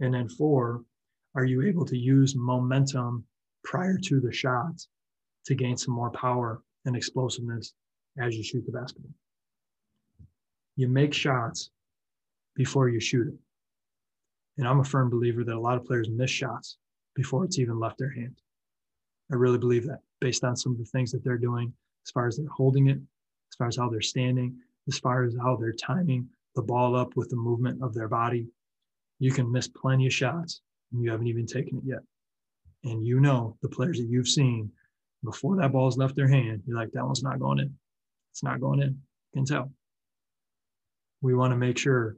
And 0.00 0.14
then 0.14 0.28
four, 0.28 0.82
are 1.34 1.44
you 1.44 1.62
able 1.62 1.84
to 1.86 1.96
use 1.96 2.34
momentum 2.36 3.24
prior 3.64 3.98
to 3.98 4.20
the 4.20 4.32
shot 4.32 4.86
to 5.46 5.54
gain 5.54 5.76
some 5.76 5.94
more 5.94 6.10
power 6.10 6.62
and 6.84 6.96
explosiveness 6.96 7.74
as 8.18 8.36
you 8.36 8.42
shoot 8.42 8.64
the 8.66 8.72
basketball? 8.72 9.12
You 10.76 10.88
make 10.88 11.12
shots 11.12 11.70
before 12.54 12.88
you 12.88 13.00
shoot 13.00 13.28
it. 13.28 13.34
And 14.58 14.68
I'm 14.68 14.80
a 14.80 14.84
firm 14.84 15.10
believer 15.10 15.44
that 15.44 15.54
a 15.54 15.60
lot 15.60 15.76
of 15.78 15.84
players 15.84 16.08
miss 16.10 16.30
shots 16.30 16.76
before 17.14 17.44
it's 17.44 17.58
even 17.58 17.78
left 17.78 17.98
their 17.98 18.12
hand. 18.12 18.36
I 19.30 19.36
really 19.36 19.58
believe 19.58 19.86
that 19.86 20.00
based 20.20 20.44
on 20.44 20.56
some 20.56 20.72
of 20.72 20.78
the 20.78 20.84
things 20.84 21.10
that 21.12 21.24
they're 21.24 21.38
doing, 21.38 21.72
as 22.06 22.10
far 22.10 22.26
as 22.26 22.36
they're 22.36 22.46
holding 22.48 22.88
it, 22.88 22.98
as 22.98 23.56
far 23.56 23.68
as 23.68 23.76
how 23.76 23.88
they're 23.88 24.00
standing, 24.00 24.56
as 24.88 24.98
far 24.98 25.24
as 25.24 25.36
how 25.40 25.56
they're 25.56 25.72
timing 25.72 26.28
the 26.54 26.62
ball 26.62 26.94
up 26.94 27.16
with 27.16 27.30
the 27.30 27.36
movement 27.36 27.82
of 27.82 27.94
their 27.94 28.08
body. 28.08 28.46
You 29.18 29.32
can 29.32 29.50
miss 29.50 29.68
plenty 29.68 30.06
of 30.06 30.12
shots 30.12 30.60
and 30.92 31.02
you 31.02 31.10
haven't 31.10 31.28
even 31.28 31.46
taken 31.46 31.78
it 31.78 31.84
yet. 31.84 32.00
And 32.84 33.06
you 33.06 33.20
know 33.20 33.56
the 33.62 33.68
players 33.68 33.98
that 33.98 34.08
you've 34.08 34.28
seen 34.28 34.70
before 35.24 35.56
that 35.56 35.72
ball's 35.72 35.96
left 35.96 36.16
their 36.16 36.28
hand, 36.28 36.62
you're 36.66 36.76
like, 36.76 36.90
that 36.92 37.04
one's 37.04 37.22
not 37.22 37.38
going 37.38 37.60
in. 37.60 37.74
It's 38.32 38.42
not 38.42 38.60
going 38.60 38.80
in. 38.80 38.88
You 38.88 39.40
can 39.40 39.44
tell. 39.44 39.70
We 41.20 41.34
want 41.34 41.52
to 41.52 41.56
make 41.56 41.78
sure 41.78 42.16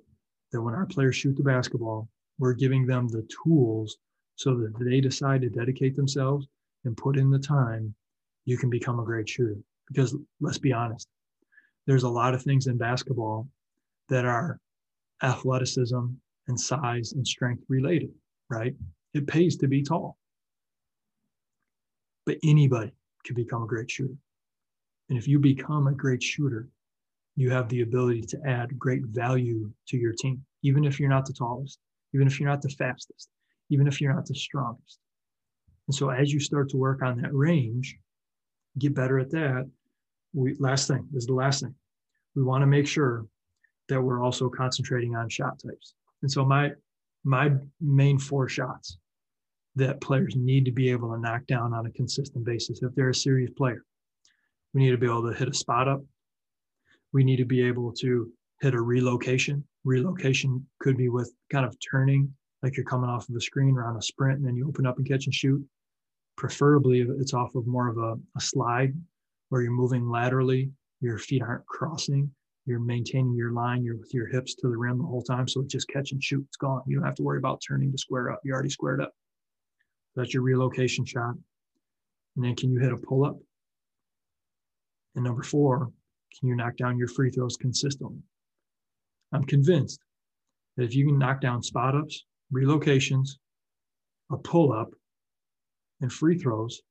that 0.53 0.62
when 0.62 0.74
our 0.74 0.87
players 0.87 1.16
shoot 1.16 1.37
the 1.37 1.42
basketball, 1.42 2.09
we're 2.38 2.55
giving 2.55 2.87
them 2.87 3.09
the 3.09 3.27
tools 3.44 3.98
so 4.37 4.57
that 4.57 4.72
they 4.79 5.00
decide 5.00 5.42
to 5.42 5.48
dedicate 5.48 5.96
themselves 5.96 6.46
and 6.85 6.96
put 6.96 7.18
in 7.18 7.31
the 7.31 7.38
time, 7.38 7.94
you 8.46 8.57
can 8.57 8.70
become 8.70 8.98
a 8.98 9.05
great 9.05 9.29
shooter. 9.29 9.57
Because 9.88 10.16
let's 10.40 10.59
be 10.59 10.72
honest, 10.72 11.09
there's 11.87 12.03
a 12.05 12.09
lot 12.09 12.35
of 12.35 12.42
things 12.42 12.66
in 12.66 12.79
basketball 12.79 13.48
that 14.09 14.24
are 14.24 14.59
athleticism 15.22 16.05
and 16.48 16.61
size 16.61 17.12
and 17.12 17.27
strength 17.27 17.64
related, 17.68 18.11
right? 18.50 18.74
It 19.12 19.27
pays 19.27 19.57
to 19.59 19.68
be 19.68 19.83
tall. 19.83 20.16
But 22.27 22.39
anybody 22.43 22.93
can 23.25 23.35
become 23.35 23.63
a 23.63 23.67
great 23.67 23.91
shooter. 23.91 24.17
And 25.09 25.19
if 25.19 25.29
you 25.29 25.39
become 25.39 25.87
a 25.87 25.93
great 25.93 26.23
shooter, 26.23 26.69
you 27.37 27.51
have 27.51 27.69
the 27.69 27.83
ability 27.83 28.23
to 28.23 28.41
add 28.47 28.79
great 28.79 29.03
value 29.07 29.71
to 29.89 29.97
your 29.97 30.13
team, 30.13 30.45
even 30.63 30.85
if 30.85 30.99
you're 30.99 31.11
not 31.11 31.27
the 31.27 31.33
tallest, 31.33 31.79
even 32.15 32.27
if 32.27 32.39
you're 32.39 32.49
not 32.49 32.63
the 32.63 32.71
fastest, 32.71 33.29
even 33.71 33.87
if 33.87 34.01
you're 34.01 34.15
not 34.15 34.27
the 34.27 34.35
strongest. 34.35 34.99
And 35.89 35.95
so 35.95 36.11
as 36.11 36.33
you 36.33 36.41
start 36.41 36.71
to 36.71 36.77
work 36.77 37.03
on 37.03 37.21
that 37.21 37.35
range, 37.35 37.99
get 38.79 38.95
better 38.95 39.19
at 39.19 39.31
that. 39.31 39.69
We 40.33 40.55
last 40.59 40.89
thing 40.89 41.07
is 41.15 41.27
the 41.27 41.35
last 41.35 41.63
thing. 41.63 41.75
We 42.35 42.43
want 42.43 42.63
to 42.63 42.67
make 42.67 42.87
sure 42.87 43.27
that 43.89 44.01
we're 44.01 44.23
also 44.23 44.49
concentrating 44.49 45.15
on 45.15 45.29
shot 45.29 45.61
types. 45.61 45.95
And 46.23 46.31
so 46.31 46.45
my 46.45 46.73
my 47.25 47.53
main 47.81 48.19
four 48.19 48.49
shots 48.49 48.99
that 49.77 50.01
players 50.01 50.35
need 50.37 50.65
to 50.65 50.73
be 50.73 50.91
able 50.91 51.13
to 51.13 51.21
knock 51.21 51.47
down 51.47 51.73
on 51.73 51.87
a 51.87 51.91
consistent 51.91 52.45
basis 52.45 52.83
if 52.83 52.95
they're 52.95 53.11
a 53.11 53.15
serious 53.15 53.51
player. 53.57 53.85
We 54.73 54.83
need 54.83 54.91
to 54.91 54.99
be 54.99 55.07
able 55.07 55.29
to 55.29 55.37
hit 55.37 55.49
a 55.49 55.55
spot 55.55 55.89
up. 55.89 56.03
We 57.13 57.25
need 57.25 57.37
to 57.37 57.45
be 57.45 57.63
able 57.63 57.93
to 57.95 58.31
hit 58.61 58.75
a 58.75 58.81
relocation. 58.81 59.65
Relocation 59.85 60.67
could 60.81 60.97
be 60.97 61.09
with 61.09 61.33
kind 61.53 61.67
of 61.67 61.77
turning, 61.91 62.33
like 62.63 62.77
you're 62.77 62.87
coming 62.87 63.11
off 63.11 63.29
of 63.29 63.37
a 63.37 63.41
screen 63.41 63.77
or 63.77 63.85
on 63.85 63.97
a 63.97 64.03
sprint, 64.03 64.39
and 64.39 64.47
then 64.47 64.57
you 64.57 64.69
open 64.69 64.87
up 64.87 64.99
and 64.99 65.09
catch 65.09 65.27
and 65.27 65.35
shoot. 65.35 65.65
Preferably, 66.37 67.01
it's 67.01 67.35
off 67.35 67.55
of 67.55 67.67
more 67.67 67.89
of 67.89 67.99
a, 67.99 68.17
a 68.37 68.41
slide 68.41 68.95
where 69.49 69.63
you're 69.63 69.71
moving 69.71 70.09
laterally, 70.09 70.71
your 71.01 71.19
feet 71.19 71.43
aren't 71.43 71.67
crossing, 71.67 72.31
you're 72.67 72.81
maintaining 72.81 73.35
your 73.35 73.53
line, 73.53 73.85
you're 73.85 73.97
with 73.97 74.13
your 74.15 74.27
hips 74.27 74.55
to 74.57 74.69
the 74.69 74.77
rim 74.77 74.99
the 74.99 75.05
whole 75.05 75.23
time. 75.23 75.47
So 75.47 75.61
it's 75.61 75.73
just 75.73 75.89
catch 75.89 76.13
and 76.13 76.23
shoot, 76.23 76.45
it's 76.49 76.57
gone. 76.57 76.83
You 76.87 76.97
don't 76.97 77.05
have 77.05 77.15
to 77.17 77.23
worry 77.23 77.39
about 77.39 77.63
turning 77.67 77.93
to 77.93 77.99
square 77.99 78.33
up. 78.33 78.41
You're 78.43 78.55
already 78.55 78.71
squared 78.71 79.01
up. 79.01 79.13
That's 80.16 80.33
your 80.33 80.42
relocation 80.42 81.05
shot. 81.05 81.35
And 82.37 82.44
then 82.44 82.57
can 82.57 82.70
you 82.70 82.81
hit 82.81 82.92
a 82.92 82.96
pull 82.96 83.24
up? 83.24 83.37
And 85.14 85.24
number 85.24 85.42
four, 85.42 85.90
can 86.38 86.48
you 86.48 86.57
knock 86.57 86.77
down 86.77 86.98
your 86.98 87.09
free 87.09 87.31
throws 87.31 87.57
consistently? 87.57 88.18
I'm 89.33 89.44
convinced 89.44 90.00
that 90.77 90.85
if 90.85 90.94
you 90.94 91.07
can 91.07 91.18
knock 91.18 91.40
down 91.40 91.62
spot 91.62 91.94
ups, 91.94 92.24
relocations, 92.53 93.31
a 94.31 94.37
pull 94.37 94.72
up, 94.72 94.90
and 96.00 96.12
free 96.12 96.38
throws, 96.38 96.83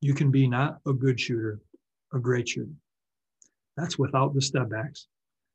you 0.00 0.14
can 0.14 0.30
be 0.30 0.48
not 0.48 0.78
a 0.86 0.92
good 0.92 1.20
shooter, 1.20 1.60
a 2.12 2.18
great 2.18 2.48
shooter. 2.48 2.72
That's 3.76 3.98
without 3.98 4.34
the 4.34 4.42
step 4.42 4.70
backs. 4.70 5.06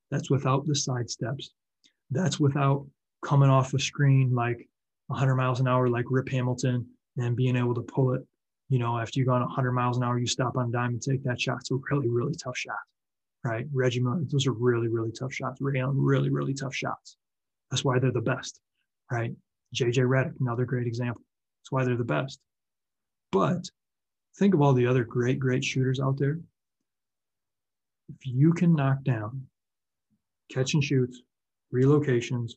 That's 0.09 0.29
without 0.29 0.65
the 0.65 0.75
side 0.75 1.09
steps. 1.09 1.51
That's 2.09 2.39
without 2.39 2.87
coming 3.23 3.49
off 3.49 3.73
a 3.73 3.79
screen 3.79 4.33
like 4.33 4.67
100 5.07 5.35
miles 5.35 5.59
an 5.59 5.67
hour 5.67 5.89
like 5.89 6.05
Rip 6.09 6.29
Hamilton 6.29 6.85
and 7.17 7.35
being 7.35 7.55
able 7.55 7.73
to 7.75 7.81
pull 7.81 8.13
it. 8.13 8.21
You 8.69 8.79
know, 8.79 8.97
after 8.97 9.19
you've 9.19 9.27
gone 9.27 9.41
100 9.41 9.71
miles 9.71 9.97
an 9.97 10.03
hour, 10.03 10.19
you 10.19 10.27
stop 10.27 10.57
on 10.57 10.71
dime 10.71 10.91
and 10.91 11.01
take 11.01 11.23
that 11.23 11.39
shot. 11.39 11.59
It's 11.61 11.71
a 11.71 11.75
really, 11.89 12.09
really 12.09 12.35
tough 12.35 12.57
shot, 12.57 12.75
right? 13.43 13.65
Reggie 13.73 14.01
Miller, 14.01 14.21
those 14.29 14.45
are 14.45 14.51
really, 14.51 14.89
really 14.89 15.11
tough 15.17 15.33
shots. 15.33 15.61
Ray 15.61 15.79
Allen, 15.79 15.97
really, 15.97 16.29
really 16.29 16.53
tough 16.53 16.75
shots. 16.75 17.17
That's 17.71 17.85
why 17.85 17.99
they're 17.99 18.11
the 18.11 18.21
best, 18.21 18.59
right? 19.11 19.31
JJ 19.73 19.99
Redick, 19.99 20.33
another 20.39 20.65
great 20.65 20.87
example. 20.87 21.21
That's 21.61 21.71
why 21.71 21.85
they're 21.85 21.97
the 21.97 22.03
best. 22.03 22.39
But 23.31 23.69
think 24.37 24.53
of 24.53 24.61
all 24.61 24.73
the 24.73 24.87
other 24.87 25.03
great, 25.03 25.39
great 25.39 25.63
shooters 25.63 25.99
out 25.99 26.17
there. 26.17 26.39
If 28.09 28.25
you 28.25 28.53
can 28.53 28.75
knock 28.75 29.03
down 29.03 29.47
catch 30.51 30.73
and 30.73 30.83
shoots, 30.83 31.21
relocations, 31.73 32.51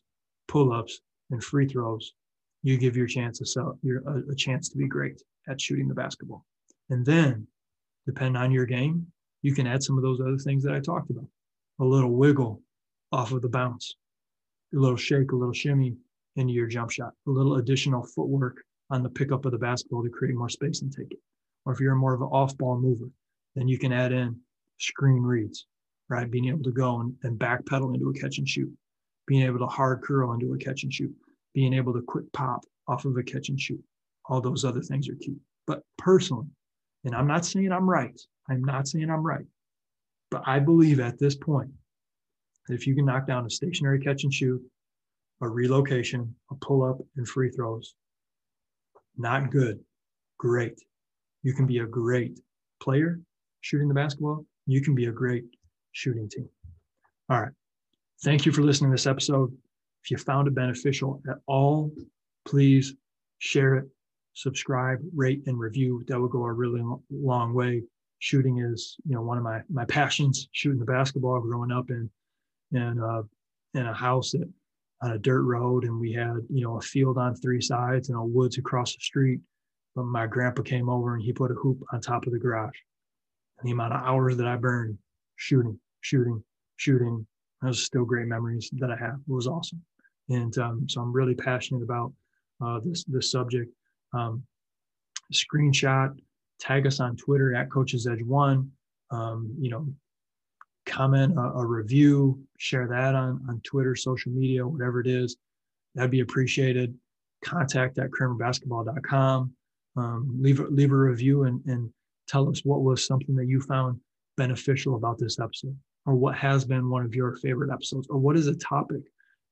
pull 0.47 0.71
ups, 0.71 1.01
and 1.29 1.43
free 1.43 1.67
throws 1.67 2.13
you 2.63 2.77
give 2.77 2.95
your 2.95 3.07
chance 3.07 3.41
a, 3.41 3.45
sell, 3.45 3.77
your, 3.81 4.01
a, 4.07 4.31
a 4.31 4.35
chance 4.35 4.69
to 4.69 4.77
be 4.77 4.87
great 4.87 5.21
at 5.49 5.59
shooting 5.59 5.87
the 5.87 5.93
basketball. 5.95 6.45
And 6.89 7.05
then, 7.05 7.47
depend 8.05 8.37
on 8.37 8.51
your 8.51 8.65
game, 8.65 9.07
you 9.41 9.53
can 9.53 9.67
add 9.67 9.83
some 9.83 9.97
of 9.97 10.03
those 10.03 10.21
other 10.21 10.37
things 10.37 10.63
that 10.63 10.73
I 10.73 10.79
talked 10.79 11.09
about. 11.09 11.25
A 11.79 11.85
little 11.85 12.11
wiggle 12.11 12.61
off 13.11 13.31
of 13.31 13.41
the 13.41 13.49
bounce, 13.49 13.95
a 14.75 14.77
little 14.77 14.97
shake, 14.97 15.31
a 15.31 15.35
little 15.35 15.53
shimmy 15.53 15.95
into 16.35 16.53
your 16.53 16.67
jump 16.67 16.91
shot, 16.91 17.13
a 17.27 17.31
little 17.31 17.55
additional 17.55 18.03
footwork 18.03 18.63
on 18.89 19.03
the 19.03 19.09
pickup 19.09 19.45
of 19.45 19.51
the 19.51 19.57
basketball 19.57 20.03
to 20.03 20.09
create 20.09 20.35
more 20.35 20.49
space 20.49 20.81
and 20.81 20.91
take 20.91 21.11
it. 21.11 21.19
Or 21.65 21.73
if 21.73 21.79
you're 21.79 21.95
more 21.95 22.13
of 22.13 22.21
an 22.21 22.27
off 22.27 22.57
ball 22.57 22.79
mover, 22.79 23.09
then 23.55 23.67
you 23.67 23.77
can 23.77 23.91
add 23.91 24.11
in 24.11 24.39
screen 24.79 25.23
reads, 25.23 25.65
right? 26.09 26.29
Being 26.29 26.49
able 26.49 26.63
to 26.63 26.71
go 26.71 27.01
and, 27.01 27.15
and 27.23 27.39
backpedal 27.39 27.93
into 27.93 28.09
a 28.09 28.13
catch 28.13 28.37
and 28.37 28.47
shoot, 28.47 28.71
being 29.27 29.43
able 29.43 29.59
to 29.59 29.67
hard 29.67 30.01
curl 30.01 30.33
into 30.33 30.53
a 30.53 30.57
catch 30.57 30.83
and 30.83 30.93
shoot 30.93 31.13
being 31.53 31.73
able 31.73 31.93
to 31.93 32.01
quick 32.01 32.31
pop 32.33 32.63
off 32.87 33.05
of 33.05 33.17
a 33.17 33.23
catch 33.23 33.49
and 33.49 33.59
shoot. 33.59 33.83
All 34.25 34.41
those 34.41 34.65
other 34.65 34.81
things 34.81 35.09
are 35.09 35.15
key. 35.15 35.35
But 35.67 35.81
personally, 35.97 36.47
and 37.03 37.15
I'm 37.15 37.27
not 37.27 37.45
saying 37.45 37.71
I'm 37.71 37.89
right, 37.89 38.19
I'm 38.49 38.63
not 38.63 38.87
saying 38.87 39.09
I'm 39.09 39.25
right, 39.25 39.45
but 40.29 40.43
I 40.45 40.59
believe 40.59 40.99
at 40.99 41.19
this 41.19 41.35
point 41.35 41.71
that 42.67 42.75
if 42.75 42.87
you 42.87 42.95
can 42.95 43.05
knock 43.05 43.27
down 43.27 43.45
a 43.45 43.49
stationary 43.49 43.99
catch 43.99 44.23
and 44.23 44.33
shoot, 44.33 44.61
a 45.41 45.47
relocation, 45.47 46.35
a 46.51 46.55
pull 46.55 46.83
up, 46.83 46.99
and 47.17 47.27
free 47.27 47.49
throws, 47.49 47.95
not 49.17 49.51
good, 49.51 49.79
great. 50.37 50.79
You 51.43 51.53
can 51.53 51.65
be 51.65 51.79
a 51.79 51.85
great 51.85 52.39
player 52.81 53.19
shooting 53.61 53.87
the 53.87 53.93
basketball. 53.93 54.45
You 54.67 54.81
can 54.81 54.95
be 54.95 55.05
a 55.05 55.11
great 55.11 55.45
shooting 55.91 56.29
team. 56.29 56.47
All 57.29 57.41
right. 57.41 57.51
Thank 58.23 58.45
you 58.45 58.51
for 58.51 58.61
listening 58.61 58.91
to 58.91 58.93
this 58.93 59.07
episode. 59.07 59.51
If 60.03 60.11
you 60.11 60.17
found 60.17 60.47
it 60.47 60.55
beneficial 60.55 61.21
at 61.29 61.37
all, 61.45 61.91
please 62.45 62.95
share 63.39 63.75
it, 63.75 63.85
subscribe, 64.33 64.99
rate, 65.15 65.43
and 65.45 65.59
review. 65.59 66.03
That 66.07 66.19
would 66.19 66.31
go 66.31 66.43
a 66.43 66.53
really 66.53 66.81
long 67.11 67.53
way. 67.53 67.83
Shooting 68.19 68.59
is, 68.59 68.97
you 69.05 69.15
know, 69.15 69.21
one 69.21 69.37
of 69.37 69.43
my 69.43 69.61
my 69.69 69.85
passions. 69.85 70.47
Shooting 70.51 70.79
the 70.79 70.85
basketball, 70.85 71.39
growing 71.39 71.71
up 71.71 71.89
in 71.89 72.09
in 72.71 72.99
uh, 72.99 73.23
in 73.73 73.85
a 73.85 73.93
house 73.93 74.31
that 74.31 74.47
on 75.01 75.11
a 75.11 75.17
dirt 75.17 75.43
road, 75.43 75.83
and 75.83 75.99
we 75.99 76.13
had 76.13 76.37
you 76.49 76.63
know 76.63 76.77
a 76.77 76.81
field 76.81 77.17
on 77.17 77.35
three 77.35 77.61
sides 77.61 78.09
and 78.09 78.17
a 78.17 78.23
woods 78.23 78.57
across 78.57 78.93
the 78.93 79.01
street. 79.01 79.39
But 79.95 80.05
my 80.05 80.25
grandpa 80.25 80.61
came 80.61 80.87
over 80.87 81.15
and 81.15 81.23
he 81.23 81.33
put 81.33 81.51
a 81.51 81.55
hoop 81.55 81.81
on 81.91 81.99
top 81.99 82.25
of 82.25 82.31
the 82.31 82.39
garage. 82.39 82.77
And 83.59 83.67
the 83.67 83.73
amount 83.73 83.93
of 83.93 84.01
hours 84.01 84.37
that 84.37 84.47
I 84.47 84.55
burned 84.55 84.97
shooting, 85.35 85.77
shooting, 85.99 86.43
shooting, 86.77 87.27
those 87.61 87.77
are 87.77 87.83
still 87.83 88.05
great 88.05 88.27
memories 88.27 88.69
that 88.77 88.89
I 88.89 88.95
have. 88.95 89.15
It 89.15 89.33
was 89.33 89.47
awesome. 89.47 89.81
And 90.29 90.57
um, 90.57 90.87
so 90.87 91.01
I'm 91.01 91.11
really 91.11 91.35
passionate 91.35 91.83
about 91.83 92.13
uh, 92.63 92.79
this, 92.83 93.03
this 93.05 93.31
subject. 93.31 93.71
Um, 94.13 94.43
screenshot, 95.33 96.17
tag 96.59 96.85
us 96.85 96.99
on 96.99 97.15
Twitter 97.15 97.55
at 97.55 97.71
Coaches 97.71 98.07
Edge 98.07 98.23
One. 98.23 98.71
Um, 99.09 99.53
you 99.59 99.69
know, 99.69 99.87
comment 100.85 101.37
a, 101.37 101.41
a, 101.41 101.65
review, 101.65 102.39
share 102.57 102.87
that 102.87 103.13
on, 103.13 103.41
on 103.49 103.61
Twitter, 103.63 103.95
social 103.95 104.31
media, 104.31 104.65
whatever 104.65 105.01
it 105.01 105.07
is. 105.07 105.35
That'd 105.95 106.11
be 106.11 106.21
appreciated. 106.21 106.95
Contact 107.43 107.97
at 107.97 108.09
kramerbasketball.com. 108.11 109.53
Um, 109.97 110.37
leave, 110.41 110.61
a, 110.61 110.63
leave 110.63 110.91
a 110.91 110.95
review 110.95 111.43
and, 111.43 111.61
and 111.65 111.89
tell 112.27 112.49
us 112.49 112.63
what 112.63 112.81
was 112.81 113.05
something 113.05 113.35
that 113.35 113.47
you 113.47 113.59
found 113.59 113.99
beneficial 114.37 114.95
about 114.95 115.17
this 115.17 115.39
episode 115.39 115.77
or 116.05 116.15
what 116.15 116.35
has 116.35 116.63
been 116.63 116.89
one 116.89 117.05
of 117.05 117.13
your 117.13 117.35
favorite 117.35 117.71
episodes 117.71 118.07
or 118.09 118.17
what 118.17 118.37
is 118.37 118.47
a 118.47 118.55
topic 118.55 119.01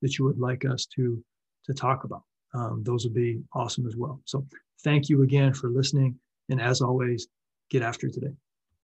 that 0.01 0.17
you 0.17 0.25
would 0.25 0.39
like 0.39 0.65
us 0.65 0.85
to 0.95 1.23
to 1.65 1.73
talk 1.73 2.03
about. 2.03 2.23
Um, 2.53 2.83
those 2.83 3.03
would 3.03 3.13
be 3.13 3.41
awesome 3.53 3.85
as 3.85 3.95
well. 3.95 4.19
So 4.25 4.45
thank 4.83 5.09
you 5.09 5.21
again 5.23 5.53
for 5.53 5.69
listening. 5.69 6.17
And 6.49 6.59
as 6.59 6.81
always, 6.81 7.27
get 7.69 7.83
after 7.83 8.09
today. 8.09 8.33